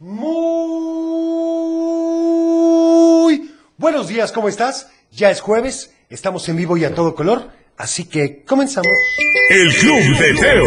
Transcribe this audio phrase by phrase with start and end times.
[0.00, 0.24] Muy
[3.76, 4.88] buenos días, ¿cómo estás?
[5.12, 8.90] Ya es jueves, estamos en vivo y a todo color, así que comenzamos.
[9.50, 10.64] El Club de Teo.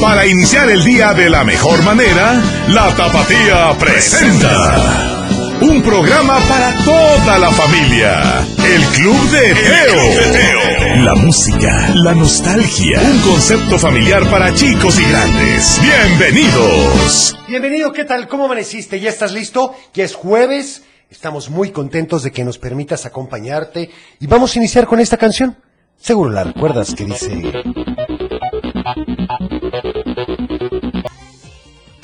[0.00, 5.15] Para iniciar el día de la mejor manera, la Tapatía presenta.
[5.60, 8.40] Un programa para toda la familia.
[8.62, 11.04] El Club de Teo.
[11.04, 13.00] La música, la nostalgia.
[13.00, 15.80] Un concepto familiar para chicos y grandes.
[15.80, 17.38] Bienvenidos.
[17.48, 18.28] Bienvenido, ¿qué tal?
[18.28, 19.00] ¿Cómo amaneciste?
[19.00, 19.74] ¿Ya estás listo?
[19.94, 24.86] Ya es jueves, estamos muy contentos de que nos permitas acompañarte y vamos a iniciar
[24.86, 25.56] con esta canción.
[25.96, 27.42] Seguro la recuerdas que dice...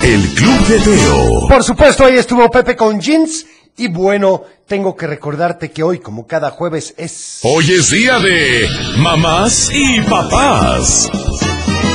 [0.02, 1.46] El Club de Teo.
[1.48, 3.46] Por supuesto, ahí estuvo Pepe con jeans.
[3.76, 7.38] Y bueno, tengo que recordarte que hoy, como cada jueves, es...
[7.42, 11.08] Hoy es día de mamás y papás.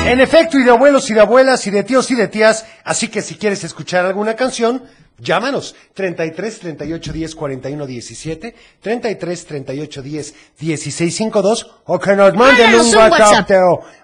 [0.08, 3.10] En efecto, y de abuelos y de abuelas y de tíos y de tías, así
[3.10, 4.84] que si quieres escuchar alguna canción,
[5.20, 12.76] llámanos 33 38 10 41 17, 33 38 10 16 52 o que nos manden
[12.76, 13.52] un WhatsApp.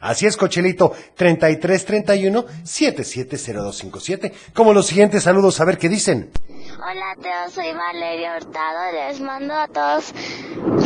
[0.02, 4.34] Así es, Cochelito, 33 31 770257.
[4.54, 6.32] Como los siguientes saludos, a ver qué dicen.
[6.78, 8.80] Hola, Teo, soy Valeria Hurtado.
[9.10, 10.14] Les mando a todos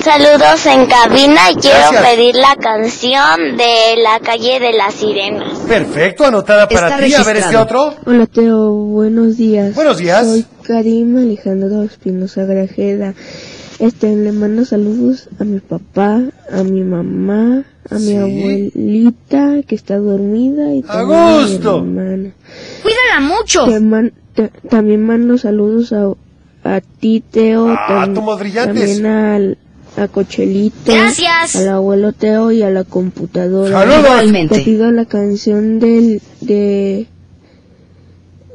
[0.04, 2.06] saludos en cabina y quiero Gracias.
[2.06, 5.60] pedir la canción de la calle de las sirenas.
[5.60, 7.14] Perfecto, anotada para Está ti.
[7.14, 7.94] A ver este otro.
[8.06, 9.76] Hola Teo, buenos días.
[9.76, 10.26] Buenos días.
[10.26, 13.14] Soy Karim Alejandro Espinosa Grajeda.
[13.80, 18.16] Este, le mando saludos a mi papá, a mi mamá, a mi Sí.
[18.18, 21.78] abuelita que está dormida y A también a mi gusto.
[21.78, 22.32] hermana.
[22.82, 23.66] Cuídala mucho.
[23.66, 24.14] Te man-
[24.70, 26.08] también mando saludos a,
[26.64, 29.58] a ti Teo, Ah, tam- también al
[29.98, 31.56] a Cochelito, Gracias.
[31.56, 33.72] al abuelo Teo y a la computadora.
[33.72, 34.02] Saludos.
[34.04, 34.62] Te Igualmente.
[34.62, 37.08] pido la canción del de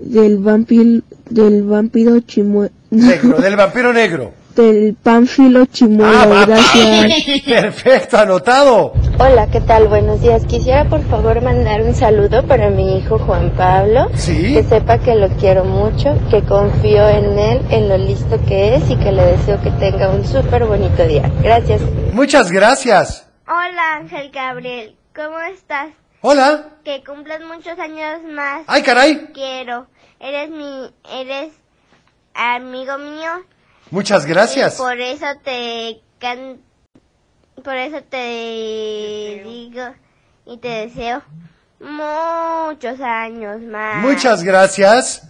[0.00, 4.33] del vampiro del vampiro chimue Negro, del vampiro negro.
[4.55, 6.34] Del pánfilo chimuelo.
[6.34, 6.45] Ah.
[6.47, 7.42] Gracias.
[7.47, 8.92] Perfecto, anotado.
[9.18, 9.89] Hola, ¿qué tal?
[9.89, 10.45] Buenos días.
[10.46, 14.08] Quisiera por favor mandar un saludo para mi hijo Juan Pablo.
[14.14, 14.55] Sí.
[14.55, 18.91] Que sepa que lo quiero mucho, que confío en él, en lo listo que es
[18.91, 21.30] y que le deseo que tenga un súper bonito día.
[21.42, 21.80] Gracias.
[22.12, 23.29] Muchas gracias.
[23.46, 24.96] Hola, Ángel Gabriel.
[25.14, 25.89] ¿Cómo estás?
[26.20, 26.68] Hola.
[26.85, 28.62] Que cumplas muchos años más.
[28.67, 29.30] Ay, caray.
[29.35, 29.86] Quiero.
[30.20, 31.52] Eres mi, eres
[32.35, 33.30] amigo mío.
[33.92, 34.77] Muchas gracias.
[34.77, 36.63] Por eso te can...
[37.63, 39.85] por eso te digo
[40.47, 41.23] y te deseo
[41.79, 44.03] muchos años más.
[44.03, 45.29] Muchas gracias.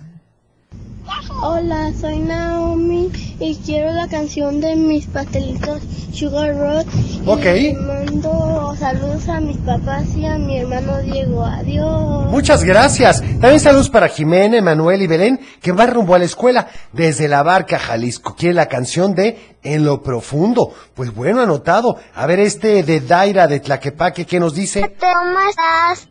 [1.43, 5.83] Hola, soy Naomi y quiero la canción de mis pastelitos
[6.13, 6.87] Sugar Road.
[7.27, 7.45] Ok.
[7.57, 11.45] Y mando saludos a mis papás y a mi hermano Diego.
[11.45, 12.31] Adiós.
[12.31, 13.21] Muchas gracias.
[13.21, 17.43] También saludos para Jimena, Emanuel y Belén, que van rumbo a la escuela desde la
[17.43, 18.37] barca Jalisco.
[18.37, 20.73] Quiere la canción de En lo profundo.
[20.95, 21.97] Pues bueno, anotado.
[22.15, 24.81] A ver este de Daira de Tlaquepaque, ¿qué nos dice?
[24.81, 26.09] ¿Cómo estás?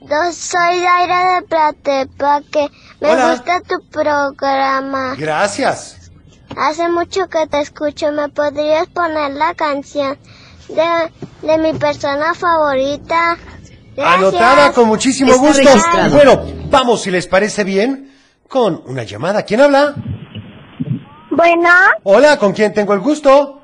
[0.00, 2.70] Yo soy Daira de Platepaque.
[3.04, 3.30] Me Hola.
[3.32, 5.14] gusta tu programa.
[5.18, 6.10] Gracias.
[6.56, 8.10] Hace mucho que te escucho.
[8.12, 10.16] ¿Me podrías poner la canción
[10.68, 11.12] de,
[11.46, 13.36] de mi persona favorita?
[13.94, 14.18] Gracias.
[14.18, 15.62] Anotada con muchísimo Está gusto.
[15.64, 16.10] registrado.
[16.16, 18.10] Bueno, vamos, si les parece bien,
[18.48, 19.42] con una llamada.
[19.42, 19.94] ¿Quién habla?
[21.30, 21.68] Bueno,
[22.04, 23.60] Hola, ¿con quién tengo el gusto?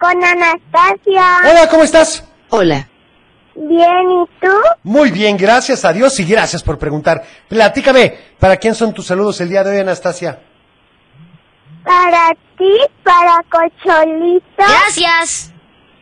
[0.00, 1.40] con Anastasia.
[1.50, 2.24] Hola, ¿cómo estás?
[2.48, 2.88] Hola.
[3.54, 4.52] Bien, ¿y tú?
[4.82, 7.22] Muy bien, gracias a Dios y gracias por preguntar.
[7.48, 10.38] Platícame, ¿para quién son tus saludos el día de hoy, Anastasia?
[11.84, 15.52] Para ti, para Cocholito, Gracias.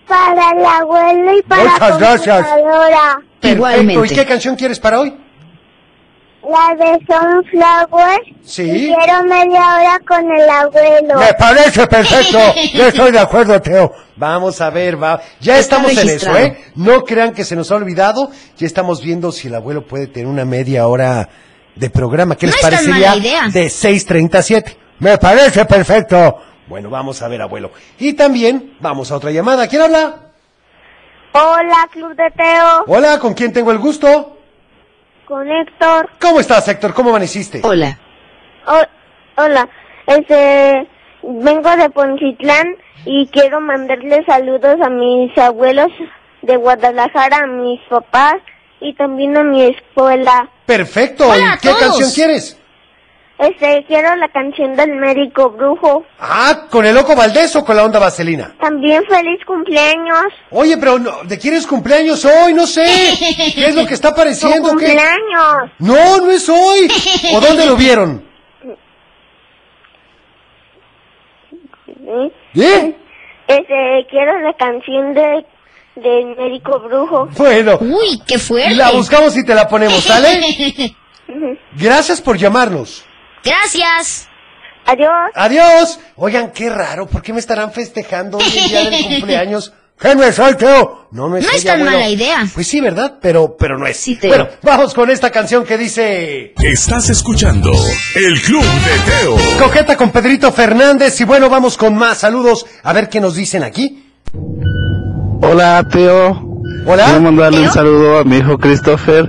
[0.07, 2.47] para el abuelo y para Muchas gracias.
[2.47, 3.15] computadora.
[3.41, 4.07] Perfecto, Igualmente.
[4.13, 5.17] ¿y qué canción quieres para hoy?
[6.51, 8.21] La de Sunflower.
[8.45, 8.93] Sí.
[8.95, 11.21] Quiero media hora con el abuelo.
[11.21, 12.39] Me parece perfecto.
[12.75, 13.93] Yo estoy de acuerdo, Teo.
[14.17, 15.21] Vamos a ver, va.
[15.41, 16.37] Ya Está estamos en eso.
[16.37, 16.59] ¿eh?
[16.75, 18.31] No crean que se nos ha olvidado.
[18.57, 21.29] Ya estamos viendo si el abuelo puede tener una media hora
[21.77, 22.37] de programa.
[22.37, 23.15] ¿Qué No les parecería?
[23.53, 24.77] De 6.37.
[24.99, 26.39] Me parece perfecto.
[26.67, 27.71] Bueno, vamos a ver, abuelo.
[27.99, 29.69] Y también vamos a otra llamada.
[29.69, 30.17] ¿Quién habla?
[31.33, 32.85] Hola, Club de Teo.
[32.89, 34.37] Hola, ¿con quién tengo el gusto?
[35.31, 36.11] Con Héctor.
[36.21, 36.93] ¿Cómo estás, Héctor?
[36.93, 37.61] ¿Cómo amaneciste?
[37.63, 37.97] Hola.
[38.67, 38.83] Oh,
[39.37, 39.69] hola,
[40.09, 40.89] este,
[41.23, 42.67] vengo de Poncitlán
[43.05, 45.87] y quiero mandarle saludos a mis abuelos
[46.43, 48.39] de Guadalajara, a mis papás
[48.81, 50.49] y también a mi escuela.
[50.67, 51.29] Perfecto.
[51.31, 51.81] Hola ¿Y qué todos.
[51.81, 52.60] canción quieres?
[53.41, 56.05] Este, quiero la canción del médico brujo.
[56.19, 58.55] Ah, ¿con el loco Valdés o con la onda vaselina?
[58.61, 60.27] También feliz cumpleaños.
[60.51, 62.53] Oye, pero no, ¿de quién es cumpleaños hoy?
[62.53, 62.85] No sé.
[63.55, 64.63] ¿Qué es lo que está Tu apareciendo?
[64.63, 64.69] ¿Qué?
[64.69, 65.71] cumpleaños.
[65.79, 66.89] No, no es hoy.
[67.35, 68.29] ¿O dónde lo vieron?
[72.55, 72.95] ¿Eh?
[73.49, 75.47] Este, quiero la canción de
[75.97, 77.29] del médico brujo.
[77.37, 78.75] Bueno, Uy, qué fuerte.
[78.75, 80.95] la buscamos y te la ponemos, ¿sale?
[81.73, 83.05] Gracias por llamarnos.
[83.45, 84.29] Gracias.
[84.87, 85.31] Adiós.
[85.35, 86.01] Adiós.
[86.17, 89.73] Oigan, qué raro, ¿por qué me estarán festejando hoy el día del cumpleaños?
[90.01, 91.09] ¿Qué no es hoy, Teo?
[91.13, 91.91] No, no es No es tan abuelo.
[91.99, 92.47] mala idea.
[92.55, 93.19] Pues sí, ¿verdad?
[93.21, 93.99] Pero, pero no es.
[93.99, 94.31] Sí, Teo.
[94.31, 96.55] Bueno, vamos con esta canción que dice...
[96.59, 97.71] Estás escuchando
[98.15, 99.37] El Club de Teo.
[99.59, 102.65] Coqueta con Pedrito Fernández y bueno, vamos con más saludos.
[102.83, 104.11] A ver qué nos dicen aquí.
[105.43, 106.49] Hola, Teo.
[106.87, 107.05] Hola.
[107.05, 107.67] Quiero mandarle ¿Teo?
[107.69, 109.29] un saludo a mi hijo Christopher,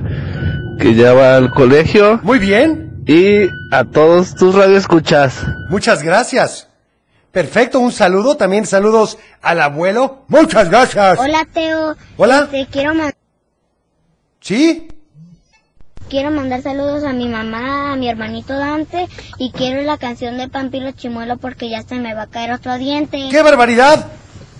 [0.79, 2.90] que ya va al colegio, Muy bien.
[3.11, 5.43] Y a todos tus radioescuchas.
[5.69, 6.67] Muchas gracias.
[7.31, 8.35] Perfecto, un saludo.
[8.37, 10.23] También saludos al abuelo.
[10.27, 11.19] Muchas gracias.
[11.19, 12.47] Hola Teo, Hola.
[12.49, 13.11] te quiero ma-
[14.39, 14.87] ¿Sí?
[16.09, 20.49] quiero mandar saludos a mi mamá, a mi hermanito Dante y quiero la canción de
[20.49, 23.27] Pampilo Chimuelo porque ya se me va a caer otro diente.
[23.29, 24.07] ¡Qué barbaridad!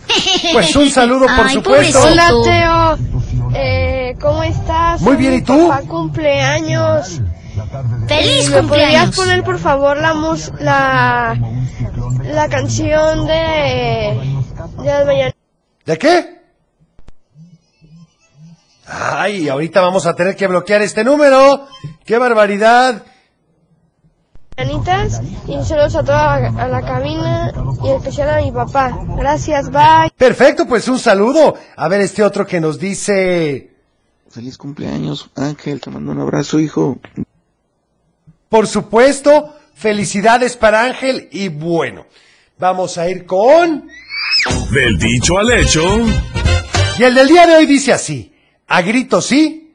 [0.54, 2.00] Pues un saludo, por Ay, supuesto.
[2.00, 2.04] pobrecito.
[2.04, 5.00] Hola Teo, eh, ¿cómo estás?
[5.02, 5.68] Muy bien, ¿y tú?
[5.70, 7.22] Papá cumpleaños.
[8.08, 9.16] Feliz ¿Me podrías cumpleaños.
[9.16, 11.38] poner por favor la mus la
[12.24, 14.20] la canción de
[14.78, 15.40] de las mañanitas?
[15.86, 16.42] ¿De qué?
[18.86, 21.68] Ay, ahorita vamos a tener que bloquear este número.
[22.06, 23.04] ¡Qué barbaridad!
[25.48, 27.52] y saludos a toda la, a la cabina
[27.84, 28.96] y en especial a mi papá.
[29.18, 30.12] Gracias, bye.
[30.16, 31.56] Perfecto, pues un saludo.
[31.76, 33.72] A ver este otro que nos dice...
[34.30, 37.00] Feliz cumpleaños, Ángel, te mando un abrazo, hijo.
[38.52, 42.06] Por supuesto, felicidades para Ángel y bueno,
[42.60, 43.88] vamos a ir con...
[44.72, 45.82] Del dicho al hecho.
[47.00, 48.36] Y el del día de hoy dice así,
[48.68, 49.72] a grito sí,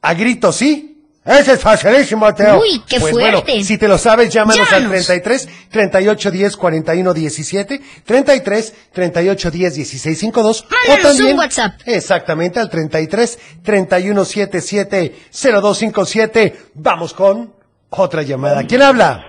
[0.00, 1.02] a grito sí.
[1.22, 2.60] Ese es facilísimo, Teo.
[2.62, 3.42] Uy, qué pues fuerte.
[3.52, 5.06] Bueno, si te lo sabes, llámanos, al Llámanos.
[5.06, 11.80] 33 38 10 41 17, 33 38 10 16 52 o Mándanos un también WhatsApp.
[11.84, 16.56] exactamente al 33 31 77 0257.
[16.72, 17.63] Vamos con
[18.02, 18.62] otra llamada.
[18.64, 19.24] ¿Quién habla?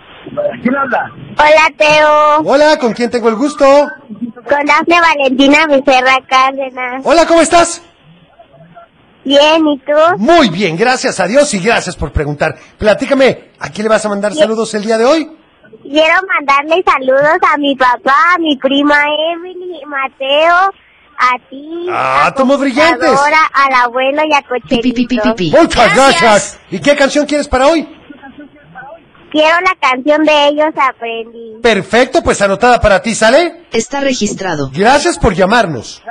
[1.37, 3.65] Hola Teo, Hola, ¿con quién tengo el gusto?
[3.65, 7.01] con Dafne Valentina Becerra Cárdenas.
[7.03, 7.81] Hola, ¿cómo estás?
[9.23, 9.91] Bien, ¿y tú?
[10.17, 12.55] Muy bien, gracias a Dios y gracias por preguntar.
[12.77, 15.31] Platícame, ¿a quién le vas a mandar saludos el día de hoy?
[15.81, 18.95] Quiero mandarle saludos a mi papá, a mi prima
[19.33, 20.55] Emily, Mateo,
[21.17, 23.09] a ti, Ah, a tomos brillantes.
[23.53, 25.51] al abuelo y a pi, pi, pi.
[25.51, 26.21] Muchas gracias.
[26.21, 26.59] Gracias.
[26.71, 27.87] ¿Y qué canción quieres para hoy?
[29.35, 31.59] Quiero la canción de ellos aprendí.
[31.61, 33.65] Perfecto, pues anotada para ti, ¿sale?
[33.73, 34.71] Está registrado.
[34.73, 36.01] Gracias por llamarnos.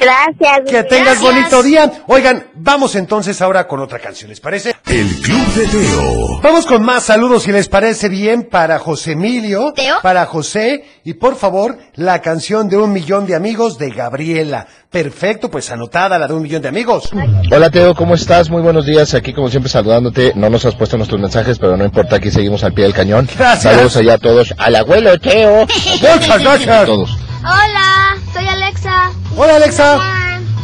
[0.00, 0.70] Gracias.
[0.70, 1.22] Que tengas Gracias.
[1.22, 1.92] bonito día.
[2.06, 4.74] Oigan, vamos entonces ahora con otra canción, ¿les parece?
[4.86, 6.40] El Club de Teo.
[6.42, 9.96] Vamos con más saludos, si les parece bien, para José Emilio, Teo.
[10.02, 14.66] para José, y por favor, la canción de un millón de amigos de Gabriela.
[14.90, 17.10] Perfecto, pues anotada la de un millón de amigos.
[17.52, 18.50] Hola Teo, ¿cómo estás?
[18.50, 19.14] Muy buenos días.
[19.14, 20.32] Aquí como siempre saludándote.
[20.34, 23.28] No nos has puesto nuestros mensajes, pero no importa, aquí seguimos al pie del cañón.
[23.38, 23.72] Gracias.
[23.72, 24.52] Saludos allá a todos.
[24.58, 25.66] Al abuelo Teo.
[26.00, 26.86] Muchas A gracias.
[26.86, 27.10] todos.
[27.42, 27.99] Hola,
[28.86, 29.10] Alexa.
[29.36, 29.98] Hola, Alexa.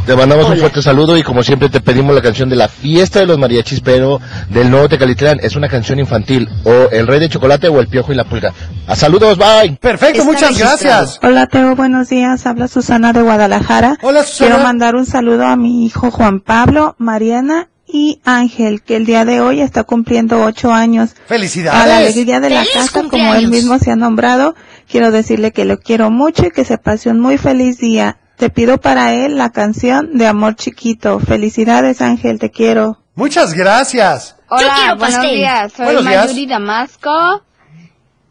[0.07, 3.19] Te mandamos un fuerte saludo y como siempre te pedimos la canción de la fiesta
[3.19, 5.41] de los mariachis, pero del nuevo Tecalitlán.
[5.43, 6.49] Es una canción infantil.
[6.65, 8.55] O El Rey de Chocolate o El Piojo y la Pulga.
[8.87, 9.77] A saludos, bye.
[9.81, 10.79] Perfecto, Está muchas registrado.
[10.81, 11.21] gracias.
[11.23, 12.47] Hola Teo, buenos días.
[12.47, 13.99] Habla Susana de Guadalajara.
[14.01, 14.51] Hola, Susana.
[14.51, 19.25] Quiero mandar un saludo a mi hijo Juan Pablo, Mariana y Ángel, que el día
[19.25, 21.11] de hoy está cumpliendo ocho años.
[21.13, 21.93] A la Felicidades.
[21.93, 24.55] alegría de la ¡Feliz casa, como él mismo se ha nombrado,
[24.91, 28.19] quiero decirle que lo quiero mucho y que se pase un muy feliz día.
[28.37, 31.21] Te pido para él la canción de Amor Chiquito.
[31.21, 32.99] Felicidades Ángel, te quiero.
[33.15, 34.37] Muchas gracias.
[34.51, 35.37] Yo quiero buenos pastel.
[35.37, 35.73] días.
[35.73, 36.27] Soy Buenos días.
[36.27, 37.43] Mayuri Damasco.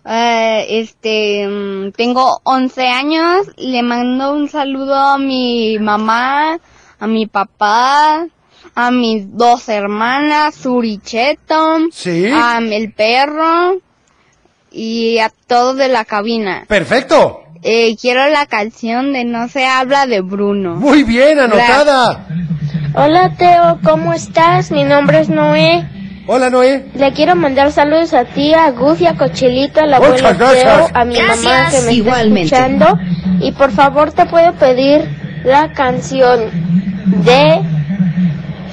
[0.07, 3.47] Eh, este, mm, tengo 11 años.
[3.57, 6.59] Le mando un saludo a mi mamá,
[7.00, 8.27] a mi papá,
[8.75, 12.27] a mis dos hermanas, Suricheto, Sí.
[12.32, 13.77] a el perro
[14.72, 16.65] y a todos de la cabina.
[16.67, 17.41] Perfecto.
[17.63, 20.75] Eh, quiero la canción de No se habla de Bruno.
[20.75, 22.27] Muy bien, anotada.
[22.94, 24.72] Hola Teo, ¿cómo estás?
[24.72, 25.88] Mi nombre es Noé.
[26.27, 26.86] Hola, Noé.
[26.96, 30.63] Le quiero mandar saludos a ti, a Goofy, a Cochelito, abuelo Muchas gracias.
[30.63, 31.44] Teo, a mi Gracias.
[31.44, 32.41] mamá que me Igualmente.
[32.55, 33.00] está escuchando.
[33.46, 35.08] Y por favor te puedo pedir
[35.44, 36.39] la canción
[37.25, 37.62] de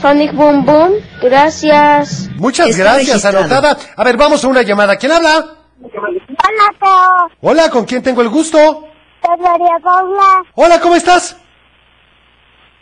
[0.03, 0.95] Sonic Boom Boom.
[1.23, 2.29] Gracias.
[2.37, 3.39] Muchas Está gracias, registrado.
[3.39, 3.77] anotada.
[3.97, 4.97] A ver, vamos a una llamada.
[4.97, 5.45] ¿Quién habla?
[5.81, 7.31] Hola, Teo.
[7.41, 8.59] Hola, ¿con quién tengo el gusto?
[8.59, 10.43] Soy María Paula.
[10.57, 11.37] Hola, ¿cómo estás?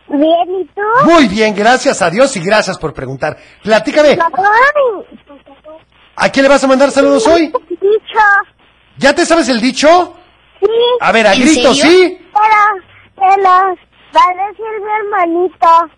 [0.09, 0.81] Bien, ¿y tú?
[1.11, 3.37] Muy bien, gracias a Dios y gracias por preguntar.
[3.63, 4.19] Platícame,
[6.17, 7.53] ¿a quién le vas a mandar saludos hoy?
[7.69, 8.21] Dicho.
[8.97, 10.15] ¿Ya te sabes el dicho?
[10.61, 10.67] Sí.
[11.01, 12.09] A ver, a ¿En gritos, serio?
[12.09, 12.19] ¿sí?
[12.35, 13.79] Pero, los
[14.17, 15.91] va a decir mi hermanito.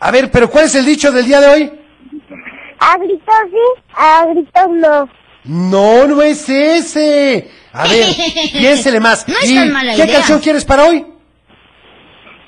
[0.00, 1.80] A ver, pero ¿cuál es el dicho del día de hoy?
[2.80, 5.08] A gritos sí, a gritos no.
[5.44, 7.50] No, no es ese.
[7.72, 8.06] A ver,
[8.52, 9.26] piénsele más.
[9.26, 10.14] No es ¿Y tan mala qué idea.
[10.18, 10.98] canción quieres para hoy?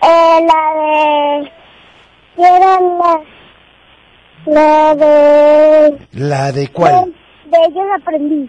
[0.03, 1.53] Eh, la de...
[2.37, 3.21] Quiero la...
[4.47, 5.99] La de...
[6.13, 7.13] ¿La de cuál?
[7.47, 8.49] De ellos aprendí.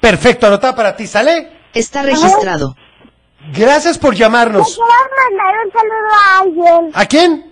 [0.00, 1.50] Perfecto, anotada para ti, ¿sale?
[1.74, 2.76] Está registrado.
[3.52, 4.76] Gracias por llamarnos.
[4.76, 4.90] Quiero
[5.30, 6.90] mandar un saludo a alguien.
[6.94, 7.45] ¿A quién?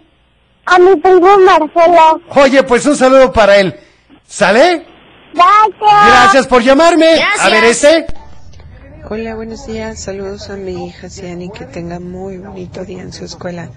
[0.67, 2.21] A mi primo Marcelo.
[2.31, 3.79] Oye, pues un saludo para él.
[4.27, 4.87] ¿Sale?
[5.35, 6.07] Gracias.
[6.07, 7.23] Gracias por llamarme.
[7.41, 8.07] A ver, este.
[9.11, 10.01] Hola, buenos días.
[10.01, 13.69] Saludos a mi hija Ciani, que tenga muy bonito día en su escuela.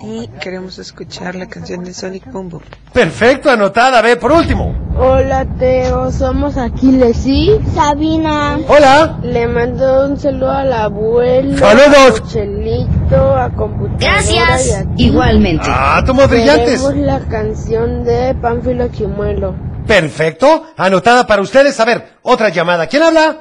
[0.00, 2.62] Y queremos escuchar la canción de Sonic Boom Boom.
[2.92, 3.98] Perfecto, anotada.
[3.98, 4.74] A ver, por último.
[4.96, 8.58] Hola Teo, somos Aquiles y Sabina.
[8.68, 9.18] Hola.
[9.22, 11.58] Le mando un saludo al abuelo.
[11.58, 12.20] Saludos.
[12.20, 14.66] A Chelito, a computadora Gracias.
[14.68, 15.04] y a ti.
[15.06, 15.66] Igualmente.
[15.68, 16.80] Ah, tomos brillantes.
[16.80, 19.54] Queremos la canción de Pánfilo Chimuelo.
[19.86, 21.78] Perfecto, anotada para ustedes.
[21.80, 22.86] A ver, otra llamada.
[22.86, 23.36] ¿Quién habla?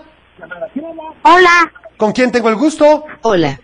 [1.24, 1.72] Hola.
[1.98, 3.04] ¿Con quién tengo el gusto?
[3.22, 3.60] Hola.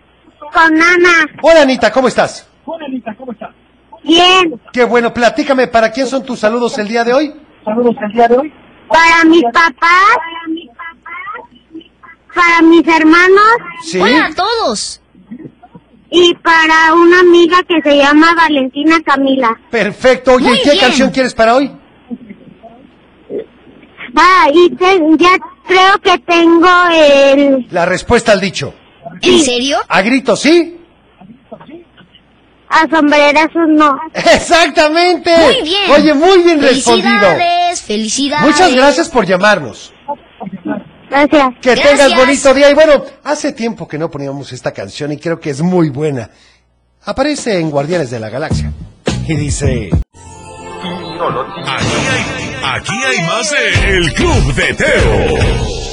[0.52, 1.26] Con Ana.
[1.42, 2.48] Hola, Anita, ¿cómo estás?
[2.64, 3.50] Hola, Anita, ¿cómo estás?
[4.02, 4.60] Bien.
[4.72, 7.34] Qué bueno, platícame, ¿para quién son tus saludos el día de hoy?
[7.64, 8.52] Saludos el día de hoy.
[8.88, 10.16] Para mis papás.
[12.34, 13.52] Para mis hermanos.
[13.82, 13.98] Sí.
[14.00, 15.00] Hola a todos.
[16.10, 19.58] Y para una amiga que se llama Valentina Camila.
[19.70, 20.34] Perfecto.
[20.34, 20.80] Oye, Muy ¿qué bien.
[20.84, 21.72] canción quieres para hoy?
[24.14, 25.30] Ah, y te- ya
[25.66, 27.66] creo que tengo el...
[27.70, 28.74] La respuesta al dicho.
[29.22, 29.78] ¿En serio?
[29.88, 30.80] A gritos, ¿sí?
[32.68, 33.98] A sombrerazos no.
[34.12, 35.36] Exactamente.
[35.36, 35.90] Muy bien.
[35.90, 37.08] Oye, muy bien respondido.
[37.08, 38.46] Felicidades, felicidades.
[38.46, 39.92] Muchas gracias por llamarnos.
[41.08, 41.48] Gracias.
[41.62, 41.90] Que Gracias.
[41.90, 42.70] tengas bonito día.
[42.70, 46.30] Y bueno, hace tiempo que no poníamos esta canción y creo que es muy buena.
[47.04, 48.72] Aparece en Guardianes de la Galaxia.
[49.28, 49.90] Y dice...
[51.68, 52.35] Aquí hay,
[52.74, 55.86] aquí hay más de El Club de Teo.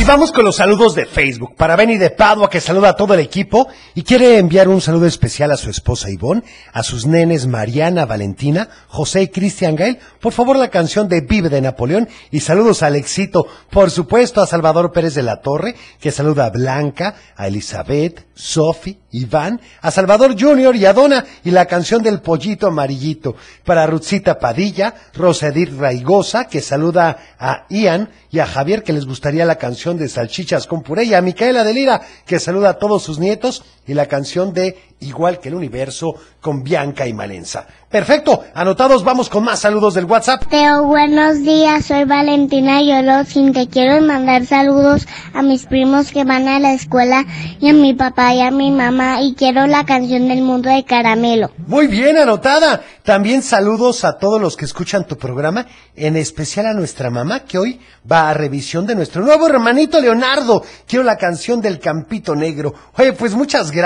[0.00, 1.56] Y vamos con los saludos de Facebook.
[1.56, 5.06] Para Benny de Padua, que saluda a todo el equipo y quiere enviar un saludo
[5.06, 9.98] especial a su esposa Ivonne, a sus nenes Mariana, Valentina, José y Cristian Gael.
[10.20, 12.08] Por favor, la canción de Vive de Napoleón.
[12.30, 16.50] Y saludos a Alexito, por supuesto, a Salvador Pérez de la Torre, que saluda a
[16.50, 21.24] Blanca, a Elizabeth, Sofi, Iván, a Salvador Junior y a Donna.
[21.44, 23.36] Y la canción del Pollito Amarillito.
[23.64, 29.06] Para Rutzita Padilla, Rosa Edith Raigosa, que saluda a Ian y a Javier, que les
[29.06, 32.78] gustaría la canción de Salchichas con Puré, y a Micaela de Lira, que saluda a
[32.78, 37.66] todos sus nietos, y la canción de Igual que el Universo con Bianca y Malenza.
[37.88, 40.44] Perfecto, anotados, vamos con más saludos del WhatsApp.
[40.48, 46.46] Teo, buenos días, soy Valentina Yolotsin, te quiero mandar saludos a mis primos que van
[46.48, 47.24] a la escuela
[47.60, 50.84] y a mi papá y a mi mamá y quiero la canción del mundo de
[50.84, 51.50] caramelo.
[51.66, 52.82] Muy bien, anotada.
[53.02, 55.66] También saludos a todos los que escuchan tu programa,
[55.96, 57.80] en especial a nuestra mamá que hoy
[58.10, 60.62] va a revisión de nuestro nuevo hermanito Leonardo.
[60.86, 62.74] Quiero la canción del Campito Negro.
[62.96, 63.79] Oye, pues muchas gracias.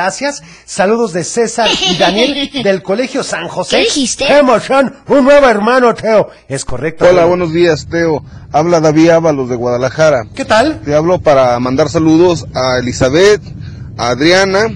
[0.65, 3.77] Saludos de César y Daniel del Colegio San José.
[3.77, 4.27] ¿Qué dijiste?
[4.27, 4.95] ¡Qué emoción!
[5.09, 6.29] Un nuevo hermano, Teo.
[6.49, 7.05] Es correcto.
[7.05, 7.29] Hola, Teo.
[7.29, 8.25] buenos días, Teo.
[8.53, 10.25] Habla David Ábalos de Guadalajara.
[10.35, 10.81] ¿Qué tal?
[10.83, 13.41] Te hablo para mandar saludos a Elizabeth,
[13.97, 14.67] a Adriana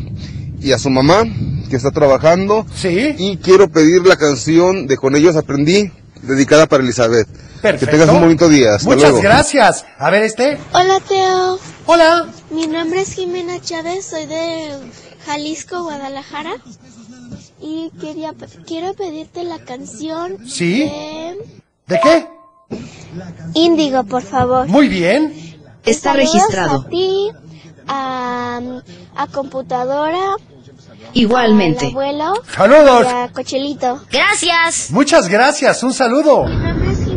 [0.60, 1.22] y a su mamá,
[1.70, 2.66] que está trabajando.
[2.74, 3.14] Sí.
[3.18, 5.90] Y quiero pedir la canción de Con ellos aprendí,
[6.22, 7.28] dedicada para Elizabeth.
[7.62, 7.86] Perfecto.
[7.86, 8.74] Que tengas un bonito día.
[8.76, 9.20] Hasta Muchas luego.
[9.22, 9.84] gracias.
[9.98, 10.58] A ver este.
[10.72, 12.26] Hola Teo, Hola.
[12.50, 14.70] mi nombre es Jimena Chávez, soy de
[15.28, 16.54] Jalisco, Guadalajara
[17.60, 18.32] y quería
[18.66, 20.80] quiero pedirte la canción ¿Sí?
[20.84, 21.36] de
[21.86, 22.26] ¿De qué?
[23.54, 24.66] Índigo, por favor.
[24.68, 25.34] Muy bien.
[25.84, 26.80] Está Saludos registrado.
[26.80, 27.28] A ti,
[27.86, 28.60] a,
[29.16, 30.36] a computadora,
[31.12, 31.86] Igualmente.
[31.86, 33.06] al abuelo Saludos.
[33.06, 34.00] y a Cochelito.
[34.10, 34.90] Gracias.
[34.90, 35.82] Muchas gracias.
[35.82, 36.44] Un saludo.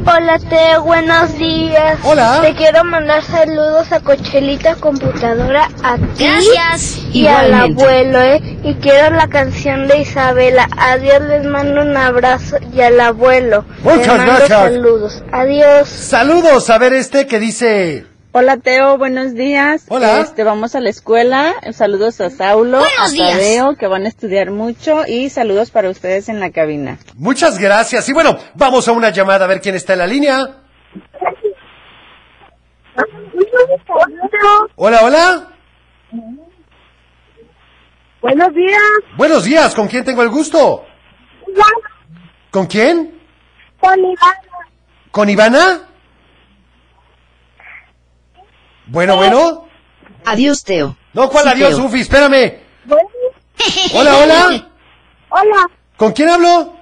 [0.03, 1.99] Hola Teo, buenos días.
[2.03, 2.39] Hola.
[2.41, 6.99] Te quiero mandar saludos a Cochelita Computadora, a ti Gracias.
[7.13, 8.41] y al abuelo, ¿eh?
[8.63, 10.67] Y quiero la canción de Isabela.
[10.75, 13.63] Adiós, les mando un abrazo y al abuelo.
[13.83, 14.59] Muchas Les mando gracias.
[14.73, 15.23] Saludos.
[15.31, 15.87] Adiós.
[15.89, 16.69] Saludos.
[16.69, 18.10] A ver este que dice...
[18.33, 19.85] Hola Teo, buenos días.
[19.89, 20.21] Hola.
[20.21, 21.53] Este, vamos a la escuela.
[21.73, 23.31] Saludos a Saulo, Buenos a días.
[23.31, 26.97] Tadeo, que van a estudiar mucho y saludos para ustedes en la cabina.
[27.17, 28.07] Muchas gracias.
[28.07, 30.61] Y bueno, vamos a una llamada a ver quién está en la línea.
[34.75, 35.47] Hola, hola.
[38.21, 38.81] Buenos días.
[39.17, 40.85] Buenos días, ¿con quién tengo el gusto?
[42.49, 43.19] ¿Con quién?
[43.81, 44.35] Con Iván.
[45.11, 45.90] ¿Con Ivana?
[48.91, 49.67] Bueno, bueno.
[50.25, 50.97] Adiós, Teo.
[51.13, 51.85] No, ¿cuál Sí, adiós, Teo.
[51.85, 52.01] Ufi?
[52.01, 52.59] Espérame.
[53.93, 54.67] Hola, hola.
[55.33, 56.73] Hola, ¿Con quién hablo?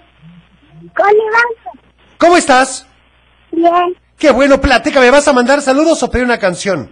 [0.95, 1.75] con Iván.
[2.17, 2.87] ¿Cómo estás?
[3.51, 3.95] Bien.
[4.17, 6.91] Qué bueno, platícame, ¿vas a mandar saludos o pedir una canción?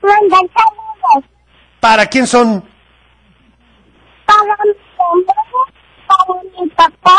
[0.00, 1.30] Mandan saludos
[1.78, 2.64] ¿Para quién son?
[4.24, 5.64] para mi mamá,
[6.06, 7.18] para mi papá,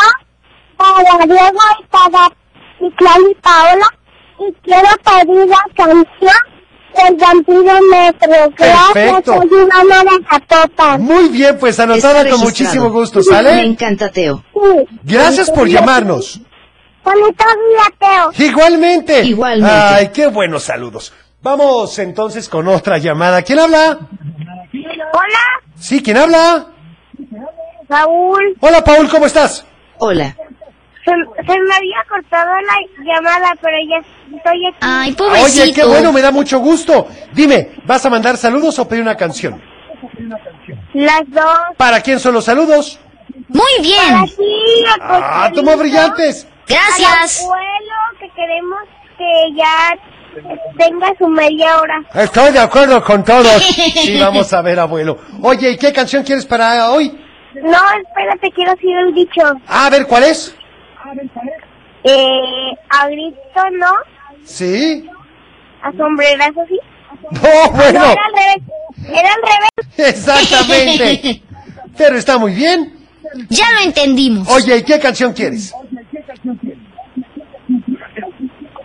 [0.76, 2.28] para Diego y para
[2.80, 3.86] mi clan y Paola.
[4.40, 6.36] Y quiero pedir la canción
[6.94, 8.52] del vampiro metro.
[8.56, 9.34] Gracias, Perfecto.
[9.34, 9.68] soy
[10.48, 11.02] Zapopan.
[11.02, 13.62] Muy bien, pues anotada con muchísimo gusto, Me ¿sale?
[13.62, 14.42] encanta, Teo.
[14.52, 14.98] Sí.
[15.04, 16.40] Gracias por llamarnos.
[17.04, 18.46] Bonito día, Teo.
[18.46, 19.22] Igualmente.
[19.24, 19.74] Igualmente.
[19.74, 21.12] Ay, qué buenos saludos.
[21.42, 23.42] Vamos entonces con otra llamada.
[23.42, 23.98] ¿Quién habla?
[24.72, 25.38] Hola,
[25.78, 26.66] Sí, ¿quién habla?
[27.88, 28.56] Raúl.
[28.60, 29.64] Hola, Paul, ¿cómo estás?
[29.98, 30.36] Hola.
[31.04, 34.76] Se, se me había cortado la llamada, pero ya estoy aquí.
[34.80, 35.62] Ay, pobrecito.
[35.62, 37.06] Oye, qué bueno, me da mucho gusto.
[37.32, 39.62] Dime, ¿vas a mandar saludos o pedir una canción?
[40.94, 41.58] Las dos.
[41.76, 42.98] ¿Para quién son los saludos?
[43.48, 44.14] Muy bien.
[44.22, 46.46] Así, Ah, toma brillantes.
[46.68, 47.40] Gracias.
[47.40, 48.78] Al abuelo que queremos
[49.18, 49.96] que ya
[50.78, 52.02] tenga su media hora.
[52.14, 53.46] Estoy de acuerdo con todos.
[54.00, 55.18] Sí, vamos a ver, abuelo.
[55.42, 57.08] Oye, ¿y qué canción quieres para hoy?
[57.54, 59.42] No, espérate, quiero decir el dicho.
[59.66, 60.54] Ah, a ver, ¿cuál es?
[62.04, 63.92] Eh, a grito no,
[64.44, 65.06] Sí.
[65.82, 66.78] a sombrerazo sí.
[67.30, 68.00] No, No, bueno.
[68.04, 68.62] era al revés.
[69.08, 70.08] Era al revés.
[70.16, 71.42] Exactamente.
[71.98, 72.94] Pero está muy bien.
[73.48, 74.48] Ya lo entendimos.
[74.50, 75.74] Oye, ¿y qué canción quieres?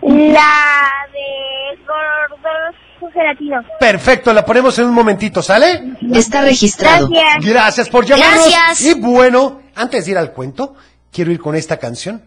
[0.01, 2.75] La de gordos
[3.13, 3.63] gelatino.
[3.79, 5.93] Perfecto, la ponemos en un momentito, ¿sale?
[6.13, 7.07] Está registrado.
[7.09, 7.45] Gracias.
[7.45, 8.47] Gracias por llamarnos.
[8.49, 8.81] Gracias.
[8.81, 10.75] Y bueno, antes de ir al cuento,
[11.15, 12.21] quiero ir con esta canción.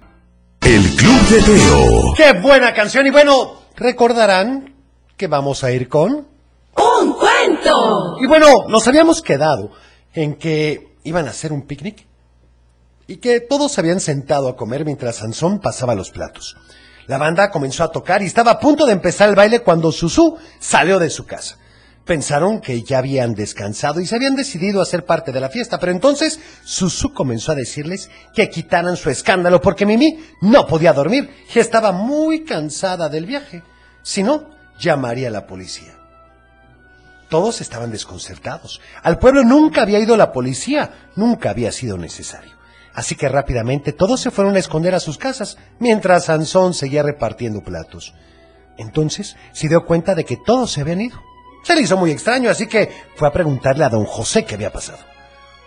[0.63, 2.15] El Club de Teo.
[2.17, 3.07] ¡Qué buena canción!
[3.07, 4.75] Y bueno, recordarán
[5.15, 6.27] que vamos a ir con...
[6.75, 8.17] ¡Un cuento!
[8.19, 9.73] Y bueno, nos habíamos quedado
[10.15, 12.07] en que iban a hacer un picnic
[13.07, 16.57] y que todos se habían sentado a comer mientras Sansón pasaba los platos.
[17.07, 20.39] La banda comenzó a tocar y estaba a punto de empezar el baile cuando Susú
[20.59, 21.59] salió de su casa.
[22.09, 25.79] Pensaron que ya habían descansado y se habían decidido a ser parte de la fiesta,
[25.79, 31.29] pero entonces Susú comenzó a decirles que quitaran su escándalo porque Mimi no podía dormir
[31.55, 33.63] y estaba muy cansada del viaje.
[34.01, 34.49] Si no,
[34.81, 35.99] llamaría a la policía.
[37.29, 38.81] Todos estaban desconcertados.
[39.03, 42.53] Al pueblo nunca había ido la policía, nunca había sido necesario.
[42.95, 47.63] Así que rápidamente todos se fueron a esconder a sus casas, mientras Sansón seguía repartiendo
[47.63, 48.15] platos.
[48.79, 51.29] Entonces se dio cuenta de que todos se habían ido.
[51.69, 54.73] Se le hizo muy extraño, así que fue a preguntarle a don José qué había
[54.73, 55.01] pasado.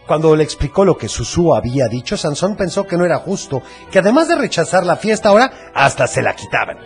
[0.07, 3.61] Cuando le explicó lo que Susú había dicho, Sansón pensó que no era justo,
[3.91, 6.79] que además de rechazar la fiesta ahora, hasta se la quitaban.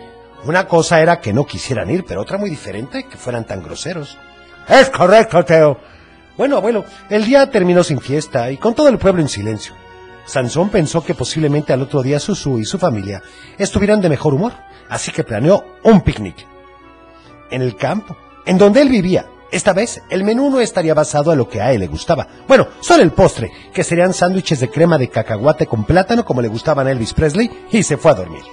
[0.44, 4.18] Una cosa era que no quisieran ir, pero otra muy diferente, que fueran tan groseros.
[4.68, 5.78] Es correcto, Teo.
[6.36, 9.74] Bueno, abuelo, el día terminó sin fiesta y con todo el pueblo en silencio.
[10.26, 13.24] Sansón pensó que posiblemente al otro día Susú y su familia
[13.58, 14.52] estuvieran de mejor humor,
[14.90, 16.46] así que planeó un picnic.
[17.50, 19.28] En el campo, en donde él vivía.
[19.52, 22.28] Esta vez el menú no estaría basado a lo que a él le gustaba.
[22.48, 26.48] Bueno, solo el postre, que serían sándwiches de crema de cacahuate con plátano como le
[26.48, 28.44] gustaban a Elvis Presley, y se fue a dormir.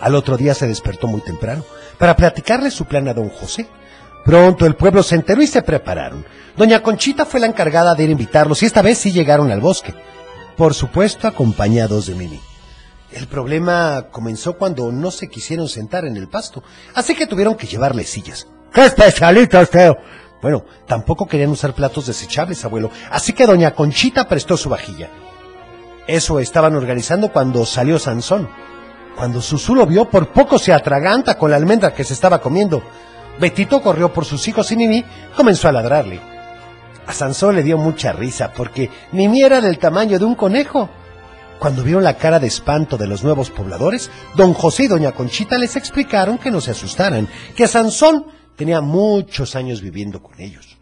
[0.00, 1.64] Al otro día se despertó muy temprano
[1.98, 3.66] para platicarle su plan a don José.
[4.24, 6.24] Pronto el pueblo se enteró y se prepararon.
[6.56, 9.60] Doña Conchita fue la encargada de ir a invitarlos y esta vez sí llegaron al
[9.60, 9.94] bosque.
[10.56, 12.40] Por supuesto acompañados de Mimi.
[13.12, 16.62] El problema comenzó cuando no se quisieron sentar en el pasto,
[16.94, 18.48] así que tuvieron que llevarle sillas.
[18.74, 19.96] ¡Qué especialitos, Teo!
[20.42, 25.10] Bueno, tampoco querían usar platos desechables, abuelo, así que doña Conchita prestó su vajilla.
[26.08, 28.48] Eso estaban organizando cuando salió Sansón.
[29.16, 32.82] Cuando Susú lo vio, por poco se atraganta con la almendra que se estaba comiendo.
[33.38, 35.04] Betito corrió por sus hijos y Mimi
[35.36, 36.20] comenzó a ladrarle.
[37.06, 40.90] A Sansón le dio mucha risa porque Mimi era del tamaño de un conejo.
[41.60, 45.56] Cuando vieron la cara de espanto de los nuevos pobladores, don José y doña Conchita
[45.58, 50.78] les explicaron que no se asustaran, que Sansón tenía muchos años viviendo con ellos.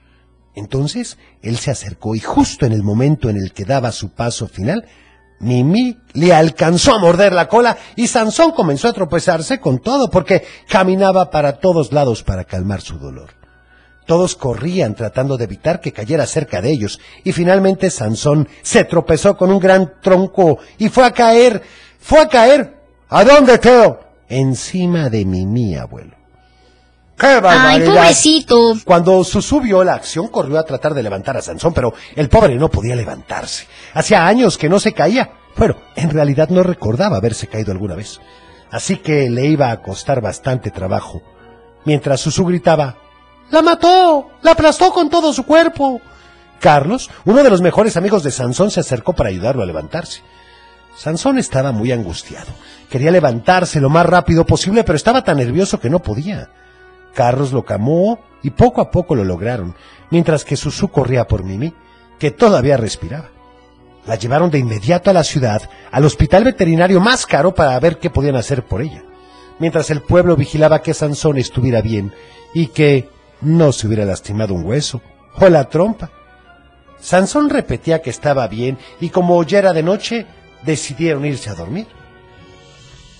[0.54, 4.48] Entonces él se acercó y justo en el momento en el que daba su paso
[4.48, 4.86] final,
[5.40, 10.44] Mimi le alcanzó a morder la cola y Sansón comenzó a tropezarse con todo porque
[10.68, 13.30] caminaba para todos lados para calmar su dolor.
[14.06, 19.36] Todos corrían tratando de evitar que cayera cerca de ellos y finalmente Sansón se tropezó
[19.36, 21.62] con un gran tronco y fue a caer,
[21.98, 22.76] fue a caer.
[23.08, 24.00] ¿A dónde, Teo?
[24.28, 26.21] Encima de Mimi, abuelo.
[27.18, 27.94] ¡Qué Ay, barbaridad!
[27.94, 28.74] pobrecito.
[28.84, 29.22] Cuando
[29.62, 32.96] vio la acción, corrió a tratar de levantar a Sansón, pero el pobre no podía
[32.96, 33.66] levantarse.
[33.94, 35.32] Hacía años que no se caía.
[35.56, 38.20] Bueno, en realidad no recordaba haberse caído alguna vez.
[38.70, 41.22] Así que le iba a costar bastante trabajo.
[41.84, 42.96] Mientras Susú gritaba,
[43.50, 44.30] ¡La mató!
[44.40, 46.00] ¡La aplastó con todo su cuerpo!
[46.58, 50.22] Carlos, uno de los mejores amigos de Sansón, se acercó para ayudarlo a levantarse.
[50.96, 52.52] Sansón estaba muy angustiado.
[52.88, 56.48] Quería levantarse lo más rápido posible, pero estaba tan nervioso que no podía.
[57.14, 59.74] Carlos lo camó y poco a poco lo lograron,
[60.10, 61.74] mientras que Susú corría por Mimi,
[62.18, 63.30] que todavía respiraba.
[64.06, 68.10] La llevaron de inmediato a la ciudad, al hospital veterinario más caro para ver qué
[68.10, 69.04] podían hacer por ella,
[69.58, 72.12] mientras el pueblo vigilaba que Sansón estuviera bien
[72.52, 73.08] y que
[73.40, 75.00] no se hubiera lastimado un hueso
[75.38, 76.10] o la trompa.
[77.00, 80.26] Sansón repetía que estaba bien y como ya era de noche,
[80.64, 81.86] decidieron irse a dormir.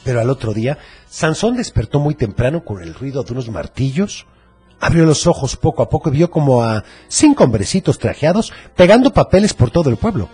[0.05, 0.79] Pero al otro día,
[1.13, 4.27] Sansón despertó muy temprano con el ruido de unos martillos.
[4.81, 9.53] Abrió los ojos poco a poco y vio como a cinco hombrecitos trajeados pegando papeles
[9.53, 10.31] por todo el pueblo.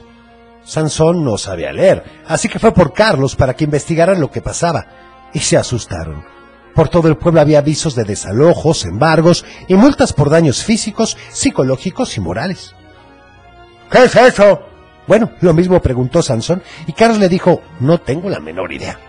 [0.62, 4.87] Sansón no sabía leer, así que fue por Carlos para que investigaran lo que pasaba,
[5.35, 6.25] y se asustaron.
[6.77, 12.17] Por todo el pueblo había avisos de desalojos, embargos y multas por daños físicos, psicológicos
[12.17, 12.73] y morales.
[13.91, 14.61] ¿Qué es eso?
[15.09, 19.08] Bueno, lo mismo preguntó Sansón, y Carlos le dijo, no tengo la menor idea.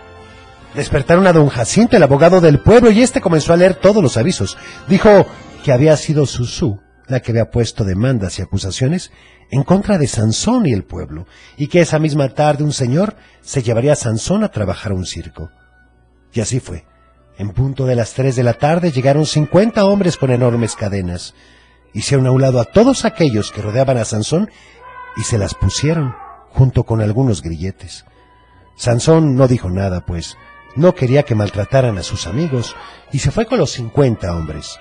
[0.76, 4.18] Despertaron a don Jacinto, el abogado del pueblo, y este comenzó a leer todos los
[4.18, 4.58] avisos.
[4.88, 5.26] Dijo
[5.64, 6.80] que había sido Susú
[7.10, 9.12] la que había puesto demandas y acusaciones
[9.52, 11.26] en contra de Sansón y el pueblo,
[11.58, 15.06] y que esa misma tarde un señor se llevaría a Sansón a trabajar a un
[15.06, 15.50] circo.
[16.32, 16.86] Y así fue.
[17.38, 21.34] En punto de las tres de la tarde llegaron cincuenta hombres con enormes cadenas.
[21.94, 24.52] Hicieron a un lado a todos aquellos que rodeaban a Sansón
[25.18, 26.14] y se las pusieron
[26.50, 28.06] junto con algunos grilletes.
[28.76, 30.38] Sansón no dijo nada, pues
[30.76, 32.76] no quería que maltrataran a sus amigos
[33.12, 34.80] y se fue con los cincuenta hombres.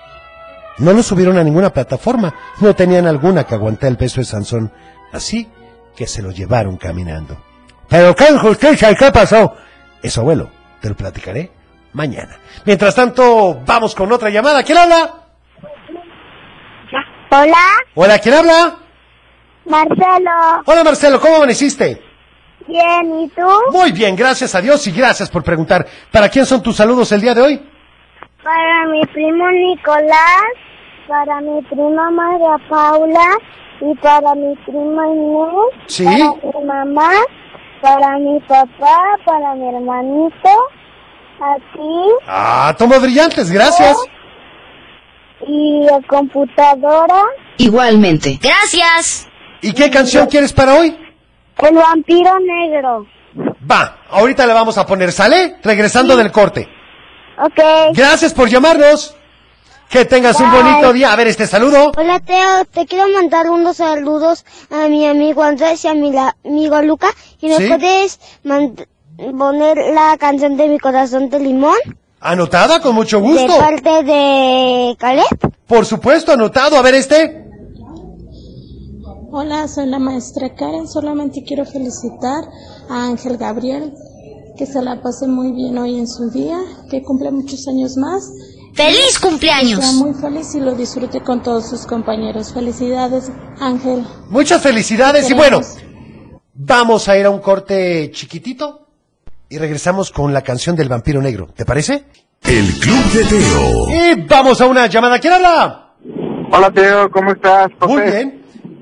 [0.79, 4.73] No lo subieron a ninguna plataforma, no tenían alguna que aguantar el peso de Sansón,
[5.13, 5.49] así
[5.97, 7.37] que se lo llevaron caminando.
[7.89, 9.57] ¿Pero qué injusticia y qué pasó?
[10.03, 11.51] Eso, abuelo, te lo platicaré
[11.95, 12.37] mañana.
[12.65, 14.63] Mientras tanto, vamos con otra llamada.
[14.63, 15.15] ¿Quién habla?
[17.31, 17.57] Hola,
[17.95, 18.77] Hola, ¿quién habla?
[19.67, 20.63] Marcelo.
[20.65, 22.03] Hola, Marcelo, ¿cómo amaneciste?
[22.69, 23.43] Bien, ¿y tú?
[23.73, 25.87] Muy bien, gracias a Dios y gracias por preguntar.
[26.13, 27.63] ¿Para quién son tus saludos el día de hoy?
[28.45, 30.53] Para mi primo Nicolás,
[31.09, 33.27] para mi prima María Paula
[33.81, 36.05] y para mi prima Inés, Sí.
[36.05, 37.11] para mi mamá,
[37.81, 40.51] para mi papá, para mi hermanito,
[41.41, 43.97] a ti Ah, tomo brillantes, gracias.
[45.47, 47.23] y la computadora.
[47.57, 48.39] Igualmente.
[48.43, 49.27] Gracias.
[49.63, 50.97] ¿Y qué canción quieres para hoy?
[51.59, 53.07] El vampiro negro.
[53.71, 55.57] Va, ahorita le vamos a poner, ¿sale?
[55.63, 56.69] Regresando del corte.
[57.45, 57.95] Ok.
[57.95, 59.15] Gracias por llamarnos.
[59.89, 61.13] Que tengas un bonito día.
[61.13, 61.93] A ver, este saludo.
[61.97, 66.37] Hola Teo, te quiero mandar unos saludos a mi amigo Andrés y a mi la-
[66.45, 67.09] amigo Luca.
[67.41, 67.69] ¿Y me Sí.
[67.69, 68.21] puedes
[69.39, 71.77] poner la canción de mi corazón de limón?
[72.21, 73.59] Anotada, con mucho De gusto.
[73.59, 75.25] parte de Caleb.
[75.67, 76.77] Por supuesto, anotado.
[76.77, 77.48] A ver, este.
[79.31, 80.89] Hola, soy la maestra Karen.
[80.89, 82.45] Solamente quiero felicitar
[82.89, 83.93] a Ángel Gabriel,
[84.57, 86.59] que se la pase muy bien hoy en su día,
[86.91, 88.33] que cumple muchos años más.
[88.73, 89.81] ¡Feliz cumpleaños!
[89.81, 92.55] Que sea muy feliz y lo disfrute con todos sus compañeros.
[92.55, 94.07] Felicidades, Ángel.
[94.31, 95.29] Muchas felicidades.
[95.29, 95.61] Y bueno,
[96.55, 98.87] vamos a ir a un corte chiquitito
[99.51, 101.49] y regresamos con la canción del vampiro negro.
[101.55, 102.07] ¿Te parece?
[102.45, 103.91] El Club de Teo.
[103.91, 105.19] Y vamos a una llamada.
[105.19, 105.93] ¿Quién habla?
[106.51, 107.69] Hola Teo, ¿cómo estás?
[107.79, 107.93] José?
[107.93, 108.38] Muy bien.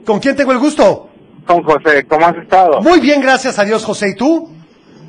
[0.07, 1.11] ¿Con quién tengo el gusto?
[1.47, 2.81] Con José, ¿cómo has estado?
[2.81, 4.11] Muy bien, gracias a Dios, José.
[4.11, 4.51] ¿Y tú?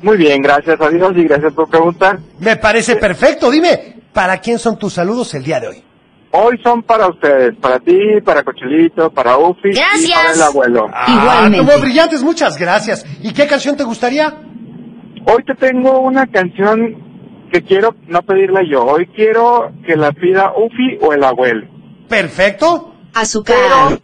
[0.02, 2.18] Muy bien, gracias a Dios y gracias por preguntar.
[2.40, 3.50] Me parece perfecto.
[3.50, 5.84] Dime, ¿para quién son tus saludos el día de hoy?
[6.30, 10.18] Hoy son para ustedes, para ti, para Cochelito, para Ufi y Gracias.
[10.20, 10.86] para el abuelo.
[10.92, 13.04] Ah, como brillantes, muchas gracias.
[13.22, 14.36] ¿Y qué canción te gustaría?
[15.26, 18.84] Hoy te tengo una canción que quiero no pedirla yo.
[18.84, 21.66] Hoy quiero que la pida Ufi o el abuelo.
[22.08, 22.94] Perfecto.
[23.14, 23.98] Azúcar.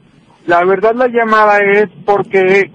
[0.46, 2.70] La verdad la llamada es porque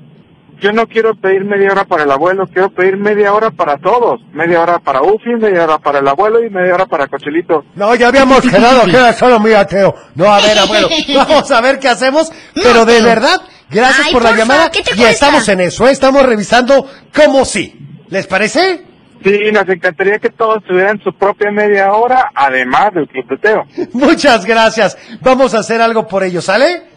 [0.60, 4.19] yo no quiero pedir media hora para el abuelo, quiero pedir media hora para todos.
[4.34, 7.63] Media hora para Ufi, media hora para el abuelo y media hora para Cochelito.
[7.75, 9.95] No, ya habíamos quedado que era solo muy ateo.
[10.15, 14.23] No, a ver, abuelo, vamos a ver qué hacemos, pero de verdad Gracias Ay, por
[14.23, 14.71] la porfa, llamada.
[14.71, 15.12] ¿qué te y cuesta?
[15.12, 15.91] estamos en eso, ¿eh?
[15.91, 17.75] estamos revisando cómo sí.
[18.10, 18.84] ¿Les parece?
[19.23, 23.65] Sí, nos encantaría que todos tuvieran su propia media hora, además del club de Teo.
[23.93, 24.97] Muchas gracias.
[25.21, 26.88] Vamos a hacer algo por ellos, ¿sale?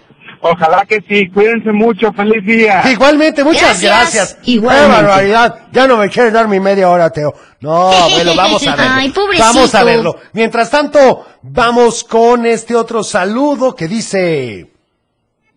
[0.44, 2.82] Ojalá que sí, cuídense mucho, feliz día.
[2.90, 4.34] Igualmente, muchas Gracias.
[4.34, 4.38] gracias.
[4.42, 4.88] Igualmente.
[4.96, 5.54] ¡Qué barbaridad!
[5.70, 7.32] Ya no me quieres dar mi media hora, Teo.
[7.60, 8.92] No, bueno, vamos a verlo.
[8.96, 9.44] Ay, pobrecito.
[9.46, 10.16] Vamos a verlo.
[10.32, 14.68] Mientras tanto, vamos con este otro saludo que dice...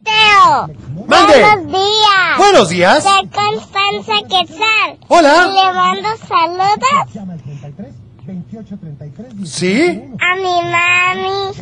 [0.03, 0.69] Teo.
[1.07, 1.41] ¡Mande!
[1.41, 2.37] Buenos días.
[2.37, 3.03] Buenos días.
[3.03, 4.99] Soy Constanza Quetzal.
[5.07, 5.47] Hola.
[5.47, 6.79] Le mando saludos
[9.45, 10.01] ¿Sí?
[10.19, 11.53] a mi mami,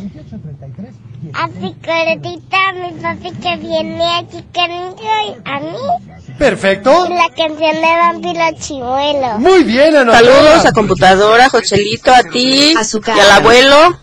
[1.32, 4.94] a Picoretita, a mi papi que viene aquí conmigo
[5.28, 5.76] y a mí.
[6.38, 7.06] Perfecto.
[7.06, 9.38] Y la canción de Vampiro Chimuelo.
[9.38, 10.12] Muy bien, Ana.
[10.12, 13.16] Saludos a computadora, Jochelito, a ti Azúcar.
[13.16, 13.98] y al abuelo.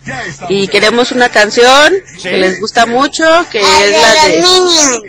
[0.50, 4.42] Y queremos una canción que les gusta mucho, que es de la de...
[4.42, 5.02] niños.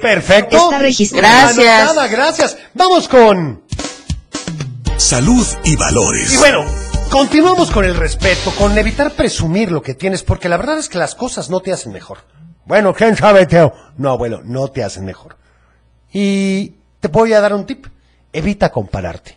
[0.00, 0.56] Perfecto.
[0.56, 1.54] Está registrado.
[1.54, 1.82] Gracias.
[1.82, 2.56] Anotada, gracias.
[2.74, 3.62] Vamos con...
[4.96, 6.32] Salud y valores.
[6.32, 6.64] Y bueno,
[7.12, 10.96] continuamos con el respeto, con evitar presumir lo que tienes, porque la verdad es que
[10.96, 12.18] las cosas no te hacen mejor.
[12.64, 13.74] Bueno, ¿quién sabe, Teo?
[13.98, 15.36] No, abuelo, no te hacen mejor.
[16.10, 17.86] Y te voy a dar un tip.
[18.32, 19.36] Evita compararte.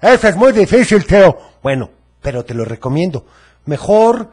[0.00, 1.38] Eso es muy difícil, Teo.
[1.62, 1.90] Bueno,
[2.22, 3.26] pero te lo recomiendo.
[3.66, 4.30] Mejor,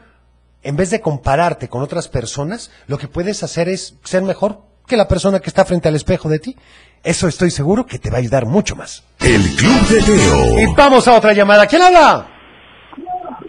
[0.63, 4.95] en vez de compararte con otras personas, lo que puedes hacer es ser mejor que
[4.95, 6.55] la persona que está frente al espejo de ti.
[7.03, 9.03] Eso estoy seguro que te va a ayudar mucho más.
[9.19, 10.73] El Club de Y Teo.
[10.75, 11.67] vamos a otra llamada.
[11.67, 12.38] ¿Quién habla?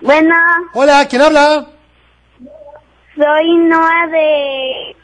[0.01, 0.35] Bueno,
[0.75, 1.67] Hola, ¿quién habla?
[3.17, 4.97] soy Noa de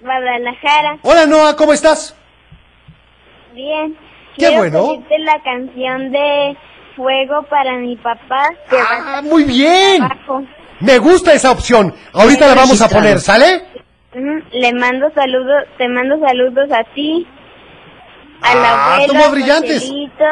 [0.00, 0.98] Guadalajara.
[1.02, 2.14] Hola, Noah, ¿cómo estás?
[3.54, 3.94] Bien.
[4.36, 4.86] Qué Quiero bueno.
[4.88, 6.56] pedirte la canción de
[6.96, 8.48] Fuego para mi papá.
[8.68, 10.02] Que va Ah, muy bien.
[10.02, 10.42] abajo.
[10.80, 11.94] Me gusta esa opción.
[12.12, 13.64] Ahorita la vamos a poner, ¿sale?
[14.12, 17.26] Le mando saludos, te mando saludos a ti,
[18.42, 19.82] al Ah, a brillantes.
[19.82, 20.24] Joselito,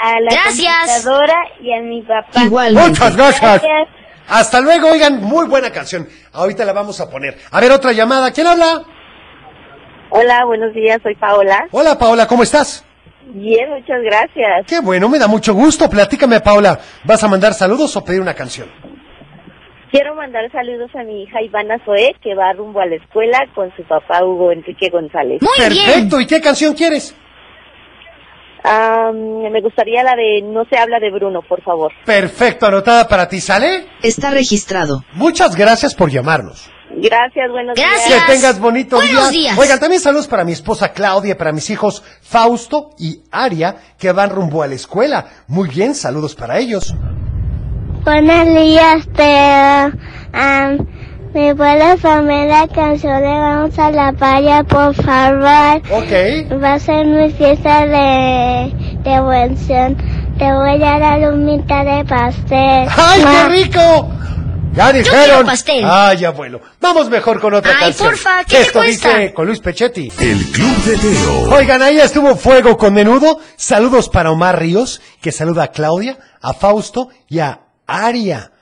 [0.00, 0.74] a la Gracias.
[1.02, 2.42] computadora y a mi papá.
[2.44, 2.88] Igualmente.
[2.90, 3.40] Muchas gracias.
[3.62, 3.88] Gracias.
[4.28, 6.08] Hasta luego, oigan, muy buena canción.
[6.32, 7.38] Ahorita la vamos a poner.
[7.50, 8.32] A ver, otra llamada.
[8.32, 8.82] ¿Quién habla?
[10.10, 11.66] Hola, buenos días, soy Paola.
[11.70, 12.84] Hola, Paola, ¿cómo estás?
[13.26, 14.66] Bien, muchas gracias.
[14.66, 15.88] Qué bueno, me da mucho gusto.
[15.90, 16.78] Platícame, Paola.
[17.04, 18.68] ¿Vas a mandar saludos o pedir una canción?
[19.90, 23.72] Quiero mandar saludos a mi hija Ivana Zoé, que va rumbo a la escuela con
[23.76, 25.40] su papá Hugo Enrique González.
[25.42, 25.84] Muy bien.
[25.86, 26.20] Perfecto.
[26.20, 27.14] ¿Y qué canción quieres?
[28.72, 31.92] Me gustaría la de No se habla de Bruno, por favor.
[32.04, 33.86] Perfecto, anotada para ti, ¿sale?
[34.02, 35.04] Está registrado.
[35.14, 36.70] Muchas gracias por llamarnos.
[36.90, 38.08] Gracias, buenos Gracias.
[38.08, 38.24] días.
[38.24, 39.40] Que tengas bonito Buenos día.
[39.40, 39.58] días.
[39.58, 44.30] Oigan, también saludos para mi esposa Claudia, para mis hijos Fausto y Aria, que van
[44.30, 45.26] rumbo a la escuela.
[45.48, 46.94] Muy bien, saludos para ellos.
[48.04, 49.92] Buenos días, Teo.
[50.32, 50.86] Am,
[51.36, 55.82] ¿Me puedes poner la canción de Vamos a la playa, por favor?
[55.90, 56.62] Ok.
[56.62, 58.72] Va a ser mi fiesta de
[59.04, 59.98] devolución.
[60.38, 62.88] Te voy a dar un mitad de pastel.
[62.96, 64.10] ¡Ay, Ma- qué rico!
[64.72, 65.24] Ya dijeron.
[65.24, 65.84] quiero pastel.
[65.86, 66.62] Ay, abuelo.
[66.80, 68.08] Vamos mejor con otra Ay, canción.
[68.08, 69.08] porfa, ¿qué te Esto cuesta?
[69.18, 70.10] dice con Luis Pechetti.
[70.18, 71.50] El Club de Teo.
[71.54, 73.40] Oigan, ahí estuvo Fuego con Menudo.
[73.56, 78.52] Saludos para Omar Ríos, que saluda a Claudia, a Fausto y a Aria.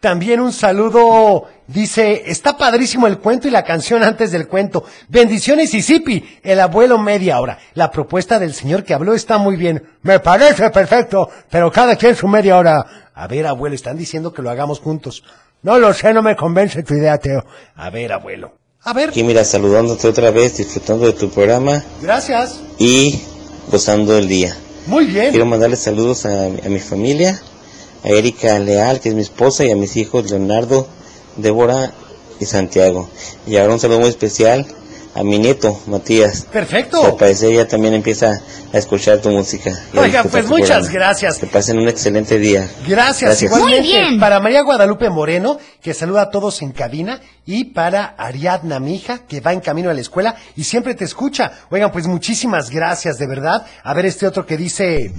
[0.00, 4.84] También un saludo, dice, está padrísimo el cuento y la canción antes del cuento.
[5.08, 7.58] Bendiciones y Zipi, el abuelo media hora.
[7.74, 9.82] La propuesta del señor que habló está muy bien.
[10.02, 12.84] Me parece perfecto, pero cada quien su media hora.
[13.14, 15.22] A ver, abuelo, están diciendo que lo hagamos juntos.
[15.62, 17.44] No lo sé, no me convence tu idea, Teo.
[17.76, 18.52] A ver, abuelo.
[18.84, 22.60] A ver, Aquí mira, saludándote otra vez, disfrutando de tu programa gracias.
[22.78, 23.20] y
[23.70, 24.56] gozando el día.
[24.86, 25.30] Muy bien.
[25.30, 27.38] Quiero mandarle saludos a, a mi familia,
[28.04, 30.88] a Erika Leal, que es mi esposa, y a mis hijos Leonardo,
[31.38, 31.92] Débora
[32.40, 33.08] y Santiago.
[33.46, 34.66] Y ahora un saludo muy especial
[35.18, 36.46] a mi nieto, Matías.
[36.52, 37.00] Perfecto.
[37.00, 38.40] Que al parecer ya también empieza
[38.72, 39.72] a escuchar tu música.
[39.96, 40.92] Oiga, pues muchas programa.
[40.92, 41.38] gracias.
[41.38, 42.70] Que pasen un excelente día.
[42.86, 43.80] Gracias, igualmente.
[43.80, 44.20] Muy bien.
[44.20, 49.26] Para María Guadalupe Moreno, que saluda a todos en cabina, y para Ariadna, mi hija,
[49.26, 51.50] que va en camino a la escuela y siempre te escucha.
[51.70, 53.66] Oigan, pues muchísimas gracias, de verdad.
[53.82, 55.12] A ver este otro que dice...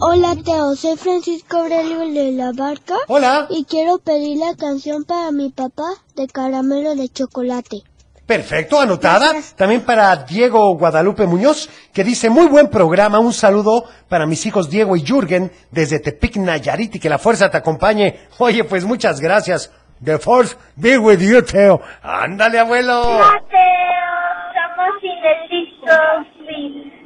[0.00, 2.94] Hola Teo, soy Francisco Aurelio de la Barca.
[3.08, 3.48] Hola.
[3.50, 7.82] Y quiero pedir la canción para mi papá de caramelo de chocolate.
[8.28, 9.32] Perfecto, anotada.
[9.56, 14.68] También para Diego Guadalupe Muñoz, que dice, muy buen programa, un saludo para mis hijos
[14.68, 18.20] Diego y Jürgen desde Tepic, Nayarit, y que la fuerza te acompañe.
[18.38, 19.72] Oye, pues muchas gracias.
[20.04, 21.80] The force be with you, Teo.
[22.02, 23.02] Ándale, abuelo.
[23.02, 23.42] Somos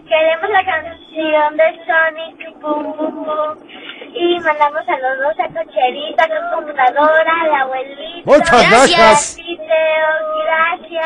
[0.08, 7.32] queremos la canción de Sonic Boom Boom Boom y mandamos saludos a Cocherita, a computadora,
[7.44, 8.24] al abuelito.
[8.24, 9.36] Muchas gracias.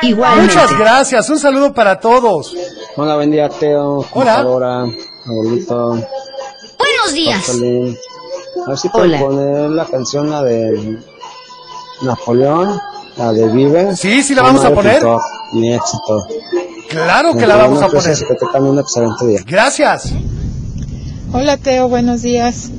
[0.02, 0.36] Gracias.
[0.36, 1.30] Muchas gracias.
[1.30, 2.54] Un saludo para todos.
[2.96, 4.04] Hola, buen día, Teo.
[4.12, 4.36] Hola.
[4.36, 4.84] Contadora,
[5.26, 5.90] abuelito.
[6.78, 7.46] Buenos días.
[7.46, 7.96] Pascualín.
[8.64, 10.98] A ver si pueden poner la canción, la de
[12.02, 12.80] Napoleón,
[13.16, 13.94] la de Vive.
[13.96, 14.96] Sí, sí la vamos a poner.
[14.96, 15.20] Tito,
[15.52, 16.26] Mi éxito.
[16.88, 18.16] Claro que la vamos a poner.
[18.16, 19.40] Que te un excelente día.
[19.46, 20.12] Gracias.
[21.32, 22.70] Hola Teo, buenos días.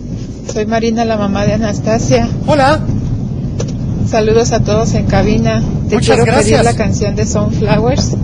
[0.52, 2.28] Soy Marina, la mamá de Anastasia.
[2.48, 2.80] Hola.
[4.08, 5.62] Saludos a todos en cabina.
[5.90, 6.62] Te Muchas quiero gracias.
[6.62, 8.16] pedir la canción de Sunflowers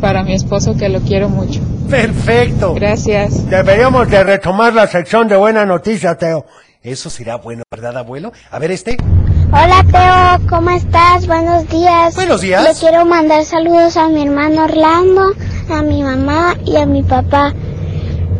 [0.00, 1.60] para mi esposo que lo quiero mucho.
[1.88, 2.74] Perfecto.
[2.74, 3.48] Gracias.
[3.48, 6.46] Deberíamos de retomar la sección de buena noticia, Teo.
[6.82, 8.32] Eso será bueno, ¿verdad, abuelo?
[8.50, 8.96] A ver este.
[9.48, 11.26] Hola Teo, ¿cómo estás?
[11.26, 12.14] Buenos días.
[12.14, 12.62] Buenos días.
[12.62, 15.22] Le quiero mandar saludos a mi hermano Orlando,
[15.70, 17.52] a mi mamá y a mi papá.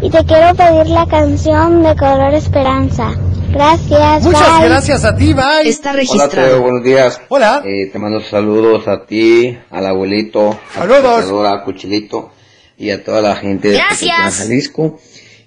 [0.03, 3.13] Y te quiero pedir la canción de Color Esperanza.
[3.51, 4.25] Gracias.
[4.25, 4.69] Muchas bye.
[4.69, 5.75] gracias a ti, bye.
[6.11, 7.21] Hola Teo, buenos días.
[7.29, 7.63] Hola.
[7.65, 11.47] Eh, te mando saludos a ti, al abuelito, Saludos.
[11.47, 12.31] a a Cuchilito
[12.77, 14.01] y a toda la gente de Gracias.
[14.01, 14.99] Tequetlán, Jalisco.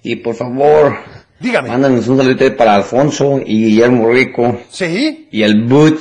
[0.01, 0.97] Y por favor,
[1.39, 1.69] dígame.
[1.69, 4.59] Mándanos un saludito para Alfonso y Guillermo Rico.
[4.71, 5.27] Sí.
[5.31, 5.99] Y el Boot.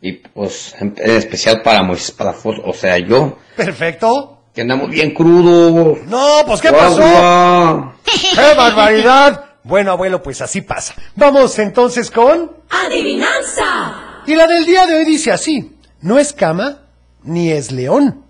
[0.00, 4.41] Y pues en, en especial para Moisés Palafox, o sea yo, Perfecto.
[4.54, 5.98] Que andamos bien crudo.
[6.06, 7.94] No, pues ¿qué pasó?
[8.04, 9.44] ¡Qué barbaridad!
[9.64, 10.94] Bueno, abuelo, pues así pasa.
[11.14, 12.50] Vamos entonces con...
[12.68, 14.22] Adivinanza.
[14.26, 15.76] Y la del día de hoy dice así.
[16.00, 16.82] No es cama,
[17.22, 18.24] ni es león,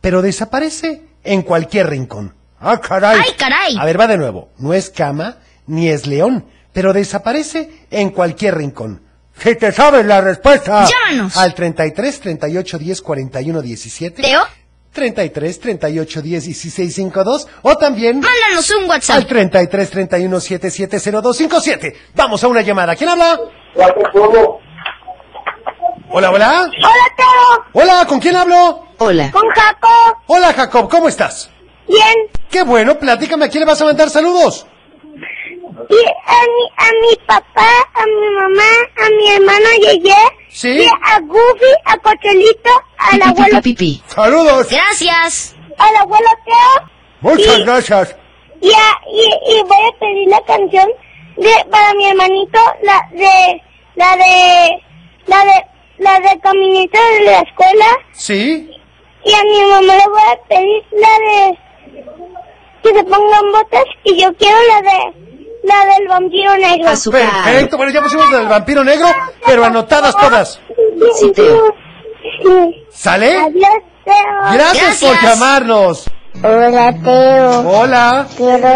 [0.00, 2.34] pero desaparece en cualquier rincón.
[2.60, 3.20] ¡Ah, caray!
[3.22, 3.76] ¡Ay, caray!
[3.78, 4.50] A ver, va de nuevo.
[4.58, 9.02] No es cama, ni es león, pero desaparece en cualquier rincón.
[9.38, 10.86] Si te sabes la respuesta.
[10.86, 11.36] Llámanos.
[11.36, 14.22] Al 33 38 10 41 17.
[14.22, 14.42] Teo,
[14.94, 19.26] 33 38 10 16 52 o también mándanos un al WhatsApp.
[19.26, 21.96] 33 31 77 02 57.
[22.14, 22.96] Vamos a una llamada.
[22.96, 23.38] ¿Quién habla?
[26.10, 26.70] Hola, hola.
[26.70, 28.86] Hola Teo, Hola, ¿con quién hablo?
[28.98, 29.30] Hola.
[29.32, 30.16] con Jacob.
[30.28, 31.50] Hola, Jacob, ¿cómo estás?
[31.88, 32.14] Bien.
[32.48, 34.64] Qué bueno, platícame, ¿a quién le vas a mandar saludos?
[35.88, 38.70] Y a mi, a mi papá, a mi mamá,
[39.04, 40.14] a mi hermano Yeye.
[40.48, 40.68] Sí.
[40.68, 44.02] Y a Goofy, a Cochelito, al abuelo, Pipi.
[44.06, 44.68] Saludos.
[44.70, 45.56] Gracias.
[45.78, 46.88] al abuelo Teo.
[47.20, 48.16] Muchas Y- gracias.
[48.60, 50.88] Y, a- y, y voy a pedir la canción
[51.36, 53.60] de para mi hermanito, la de
[53.96, 54.82] la de
[55.26, 55.64] la de
[55.98, 58.70] la de caminito de la escuela ¿Sí?
[59.24, 61.58] y a mi mamá le voy a pedir la de
[62.82, 65.23] que se pongan botas y yo quiero la de
[65.64, 66.84] la del vampiro negro.
[67.44, 69.06] Perfecto, bueno, ya pusimos el vampiro negro,
[69.46, 70.60] pero anotadas todas.
[71.18, 71.74] Sí, Teo.
[72.90, 73.36] ¿Sale?
[73.38, 73.68] Adiós,
[74.04, 74.52] Teo.
[74.52, 76.10] Gracias, por llamarnos.
[76.42, 77.60] Hola, Teo.
[77.68, 78.26] Hola.
[78.36, 78.68] Quiero,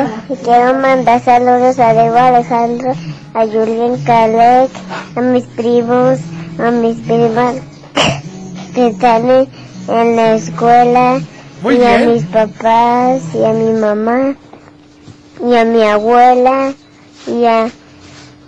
[0.44, 2.92] quiero mandar saludos a Diego Alejandro,
[3.34, 4.70] a Julián Calec,
[5.16, 6.18] a mis primos,
[6.58, 7.56] a mis primas
[8.74, 9.48] que están en,
[9.88, 11.20] en la escuela,
[11.62, 12.12] Muy y a bien.
[12.14, 14.36] mis papás, y a mi mamá,
[15.40, 16.74] y a mi abuela,
[17.26, 17.70] y a,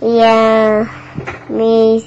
[0.01, 0.89] y a
[1.49, 2.03] mis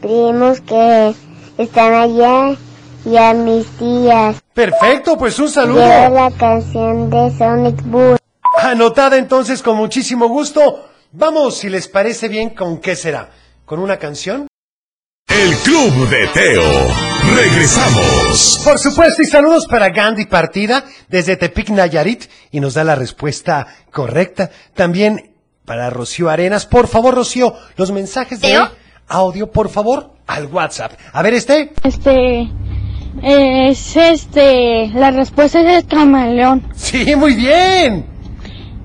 [0.00, 1.14] primos que
[1.58, 2.56] están allá,
[3.04, 4.36] y a mis tías.
[4.52, 5.80] Perfecto, pues un saludo.
[5.80, 8.16] la canción de Sonic Boom.
[8.58, 10.88] Anotada entonces con muchísimo gusto.
[11.12, 13.30] Vamos, si les parece bien, ¿con qué será?
[13.64, 14.48] ¿Con una canción?
[15.28, 16.62] El Club de Teo.
[17.36, 18.62] Regresamos.
[18.64, 23.66] Por supuesto, y saludos para Gandhi Partida desde Tepic Nayarit y nos da la respuesta
[23.92, 24.50] correcta.
[24.74, 25.32] También
[25.66, 26.64] para Rocío Arenas.
[26.64, 28.70] Por favor, Rocío, los mensajes de ¿Teo?
[29.08, 30.92] audio, por favor, al WhatsApp.
[31.12, 31.72] A ver, este.
[31.82, 32.48] Este
[33.22, 36.62] es este la respuesta es el camaleón.
[36.74, 38.06] Sí, muy bien.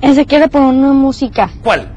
[0.02, 1.90] Ese quiere poner una música, ¿Cuál?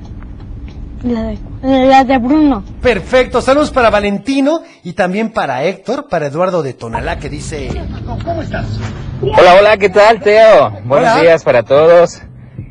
[1.03, 2.63] la de, la de Bruno.
[2.83, 7.71] Perfecto, saludos para Valentino y también para Héctor, para Eduardo de Tonalá que dice...
[8.25, 8.67] ¿Cómo estás?
[9.23, 10.71] Hola, hola, ¿qué tal, Teo?
[10.85, 11.23] Buenos Hola.
[11.23, 12.21] días para todos.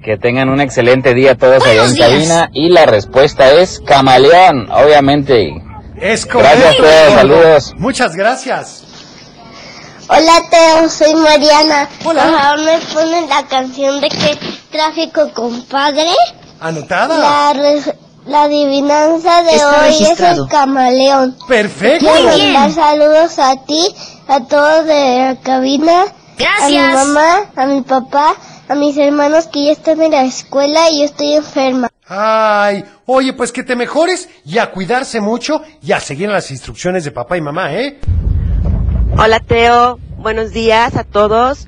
[0.03, 2.49] Que tengan un excelente día todos allá en cabina.
[2.53, 5.61] Y la respuesta es camaleón, obviamente.
[5.99, 6.59] Es correcto.
[6.59, 7.15] Gracias, Teo.
[7.15, 7.73] Saludos.
[7.77, 8.83] Muchas gracias.
[10.07, 11.89] Hola Teo, soy Mariana.
[12.03, 12.23] Hola.
[12.23, 14.37] Por favor me ponen la canción de que
[14.69, 16.13] tráfico compadre.
[16.59, 17.17] Anotada.
[17.17, 17.53] La,
[18.25, 20.33] la adivinanza de Está hoy registrado.
[20.33, 21.35] es el camaleón.
[21.47, 22.05] Perfecto.
[22.07, 22.53] Quiero Muy bien.
[22.53, 23.87] mandar saludos a ti,
[24.27, 26.05] a todos de la cabina.
[26.37, 26.61] Gracias.
[26.97, 28.35] A mi mamá, a mi papá,
[28.67, 31.89] a mis hermanos que ya están en la escuela y yo estoy enferma.
[32.07, 37.03] Ay, oye, pues que te mejores y a cuidarse mucho y a seguir las instrucciones
[37.05, 37.99] de papá y mamá, ¿eh?
[39.17, 41.67] Hola Teo, buenos días a todos.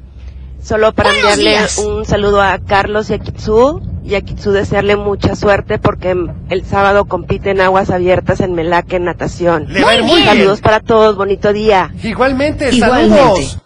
[0.63, 1.77] Solo para Buenos enviarle días.
[1.77, 6.15] un saludo a Carlos y a Kitsu y a Kitsu desearle mucha suerte porque
[6.49, 9.65] el sábado compite en aguas abiertas en Melaque en natación.
[9.69, 10.25] Le va muy bien.
[10.25, 11.91] Saludos para todos, bonito día.
[12.03, 13.17] Igualmente, Igualmente.
[13.17, 13.59] saludos.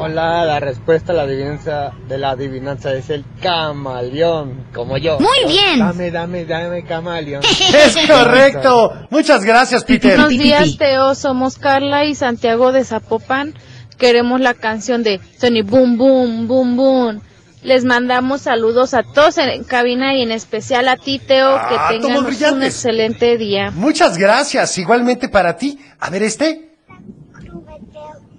[0.00, 5.18] Hola, la respuesta a la adivinanza de la adivinanza es el camaleón, como yo.
[5.18, 5.80] Muy bien.
[5.80, 7.42] Dame, dame, dame camaleón.
[7.74, 8.92] Es correcto.
[9.10, 10.14] Muchas gracias, Peter.
[10.14, 11.16] Buenos días, Teo.
[11.16, 13.54] Somos Carla y Santiago de Zapopan.
[13.98, 17.20] Queremos la canción de Sony Boom Boom Boom Boom.
[17.62, 21.56] Les mandamos saludos a todos en cabina y en especial a ti, Teo.
[21.56, 23.70] Ah, que tengan un excelente día.
[23.72, 24.78] Muchas gracias.
[24.78, 25.78] Igualmente para ti.
[25.98, 26.76] A ver este.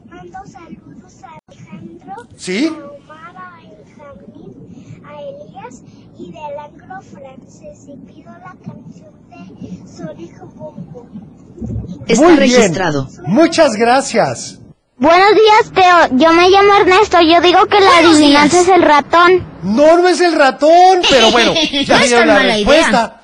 [0.09, 2.67] Mando saludos a Alejandro, ¿Sí?
[2.67, 5.81] a Omar, a Benjamín, a Elías
[6.17, 7.87] y del anglo francés.
[7.87, 11.29] Y pido la canción de Sonic Boom Boom.
[12.17, 12.73] Muy bien.
[13.25, 14.59] Muchas gracias.
[14.99, 16.17] Buenos días, Teo.
[16.17, 17.19] Yo me llamo Ernesto.
[17.21, 18.67] Yo digo que la Buenos adivinanza días.
[18.67, 19.45] es el ratón.
[19.63, 21.53] No, no es el ratón, pero bueno,
[21.85, 23.15] ya No es vieron tan la mala respuesta.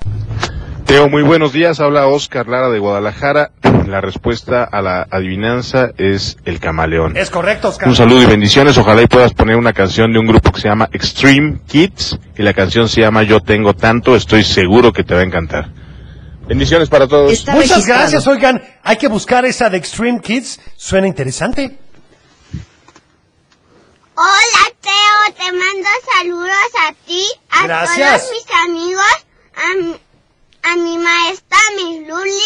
[0.86, 1.78] Teo, muy buenos días.
[1.80, 3.50] Habla Oscar Lara de Guadalajara.
[3.86, 7.16] La respuesta a la adivinanza es el camaleón.
[7.16, 7.88] Es correcto, Oscar.
[7.88, 8.76] Un saludo y bendiciones.
[8.78, 12.42] Ojalá y puedas poner una canción de un grupo que se llama Extreme Kids y
[12.42, 14.16] la canción se llama Yo tengo tanto.
[14.16, 15.68] Estoy seguro que te va a encantar.
[16.46, 17.44] Bendiciones para todos.
[17.48, 18.62] Muchas gracias, oigan.
[18.82, 20.60] Hay que buscar esa de Extreme Kids.
[20.76, 21.76] Suena interesante.
[24.14, 25.34] Hola, Teo.
[25.36, 28.22] Te mando saludos a ti, a Gracias.
[28.22, 29.26] todos mis amigos,
[29.56, 30.00] a, mi-
[30.62, 32.40] a mi maestra, mi Luli,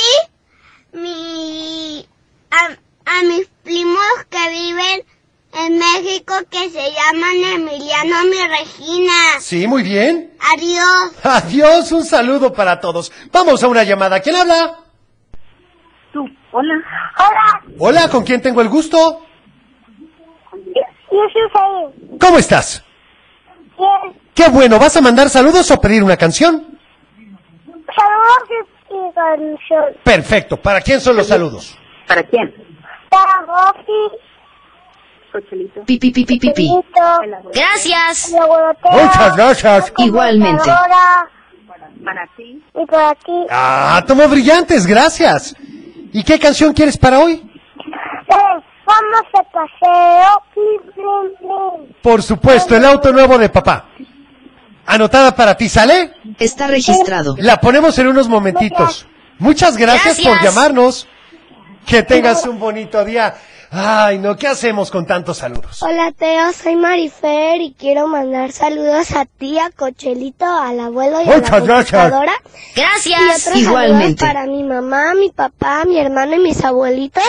[0.92, 2.08] mi,
[2.50, 2.76] a,
[3.18, 5.04] a mis primos que viven
[5.52, 9.12] en México que se llaman Emiliano y Regina.
[9.40, 10.32] Sí, muy bien.
[10.54, 11.24] Adiós.
[11.24, 13.12] Adiós, un saludo para todos.
[13.32, 14.20] Vamos a una llamada.
[14.20, 14.78] ¿Quién habla?
[16.12, 16.24] Tú.
[16.52, 16.74] Hola.
[17.18, 17.74] Hola.
[17.78, 19.22] Hola, ¿con quién tengo el gusto?
[21.10, 22.84] Yo soy ¿Cómo estás?
[23.76, 24.20] Bien.
[24.34, 26.78] Qué bueno, ¿vas a mandar saludos o pedir una canción?
[27.96, 29.84] Saludos y canción.
[30.04, 31.76] Perfecto, ¿para quién son los saludos?
[32.06, 32.54] ¿Para quién?
[33.10, 34.16] Para Rocky.
[35.30, 35.84] Cochelito.
[35.84, 36.70] Pi, pi, pi, pi, pi, pi.
[37.52, 38.32] Gracias.
[38.90, 39.92] Muchas gracias.
[39.98, 40.70] Igualmente.
[42.04, 42.62] Para ti.
[42.74, 43.46] Y para ti.
[43.50, 45.54] Ah, tomo brillantes, gracias.
[46.12, 47.32] ¿Y qué canción quieres para hoy?
[47.34, 50.42] Eh, vamos de paseo.
[52.02, 53.86] Por supuesto, el auto nuevo de papá.
[54.86, 56.14] Anotada para ti, ¿sale?
[56.38, 57.36] Está registrado.
[57.38, 59.06] La ponemos en unos momentitos.
[59.38, 61.06] Muchas gracias, por llamarnos.
[61.86, 63.34] Que tengas un bonito día.
[63.72, 65.80] Ay, no, ¿qué hacemos con tantos saludos?
[65.82, 66.52] Hola, Teo.
[66.52, 71.50] Soy Marifer y quiero mandar saludos a ti, a Cochelito, al abuelo y a Muchas
[71.50, 71.90] la gracias.
[72.02, 72.32] computadora.
[72.74, 73.46] Y Gracias.
[73.46, 74.18] otros Igualmente.
[74.18, 77.22] saludos para mi mamá, mi papá, mi hermano y mis abuelitos.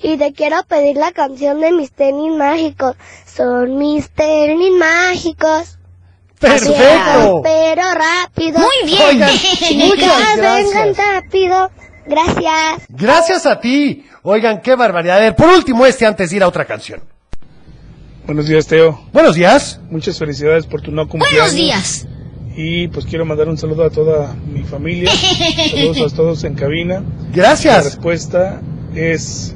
[0.00, 2.94] Y te quiero pedir la canción de mis tenis mágicos.
[3.26, 5.78] Son mis tenis mágicos.
[6.38, 7.40] Perfecto.
[7.42, 8.60] Pero rápido.
[8.60, 9.02] Muy bien.
[9.08, 11.70] Oigan, Chicas, vengan rápido.
[12.06, 12.86] Gracias.
[12.88, 14.06] Gracias a ti.
[14.22, 15.16] Oigan, qué barbaridad.
[15.18, 17.00] A ver, por último este antes de ir a otra canción.
[18.26, 19.00] Buenos días, Teo.
[19.12, 19.80] Buenos días.
[19.90, 21.52] Muchas felicidades por tu no cumpleaños.
[21.52, 22.06] Buenos días.
[22.56, 25.10] Y pues quiero mandar un saludo a toda mi familia.
[25.70, 27.00] Saludos a todos en cabina.
[27.00, 27.02] La
[27.32, 27.84] Gracias.
[27.84, 28.60] respuesta
[28.94, 29.54] es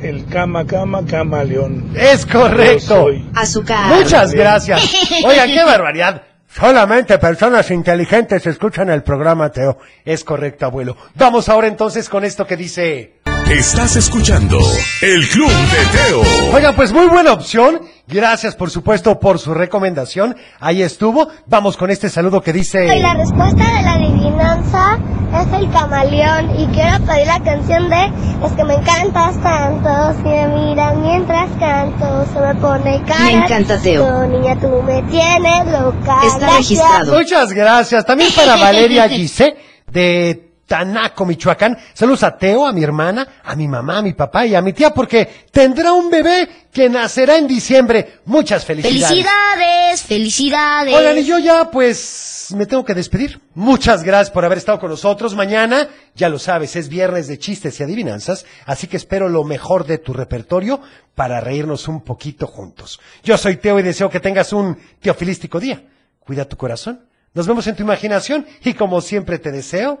[0.00, 1.92] el cama, cama, cama, león.
[1.96, 2.78] Es correcto.
[2.78, 3.30] Yo soy.
[3.34, 3.92] Azúcar.
[3.94, 4.80] Muchas gracias.
[5.24, 6.22] Oigan, qué barbaridad.
[6.50, 9.78] Solamente personas inteligentes escuchan el programa, Teo.
[10.04, 10.96] Es correcto, abuelo.
[11.14, 13.14] Vamos ahora entonces con esto que dice...
[13.50, 14.58] Estás escuchando
[15.00, 16.22] El Club de Teo.
[16.52, 17.80] Oigan, pues muy buena opción.
[18.06, 20.36] Gracias, por supuesto, por su recomendación.
[20.60, 21.28] Ahí estuvo.
[21.46, 23.00] Vamos con este saludo que Y dice...
[23.00, 24.98] la respuesta de la adivinanza
[25.34, 26.58] es el camaleón.
[26.58, 28.06] Y quiero pedir la canción de
[28.44, 30.12] Es que me encantas tanto.
[30.18, 33.24] Si me miras mientras canto, se me pone cara.
[33.24, 34.26] Me encanta, Teo.
[34.26, 36.18] Niña, tú me tienes loca.
[36.24, 36.56] Está Gracias.
[36.56, 37.18] registrado.
[37.18, 38.04] Muchas gracias.
[38.04, 39.56] También para Valeria Gise
[39.90, 41.78] de Tanaco, Michoacán.
[41.94, 44.74] Saludos a Teo, a mi hermana, a mi mamá, a mi papá y a mi
[44.74, 48.20] tía porque tendrá un bebé que nacerá en diciembre.
[48.26, 49.08] Muchas felicidades.
[49.08, 50.94] Felicidades, felicidades.
[50.94, 53.40] Oigan, y yo ya pues me tengo que despedir.
[53.54, 55.34] Muchas gracias por haber estado con nosotros.
[55.34, 59.86] Mañana, ya lo sabes, es viernes de chistes y adivinanzas, así que espero lo mejor
[59.86, 60.82] de tu repertorio
[61.14, 63.00] para reírnos un poquito juntos.
[63.24, 65.82] Yo soy Teo y deseo que tengas un teofilístico día.
[66.20, 67.08] Cuida tu corazón.
[67.32, 70.00] Nos vemos en tu imaginación y como siempre te deseo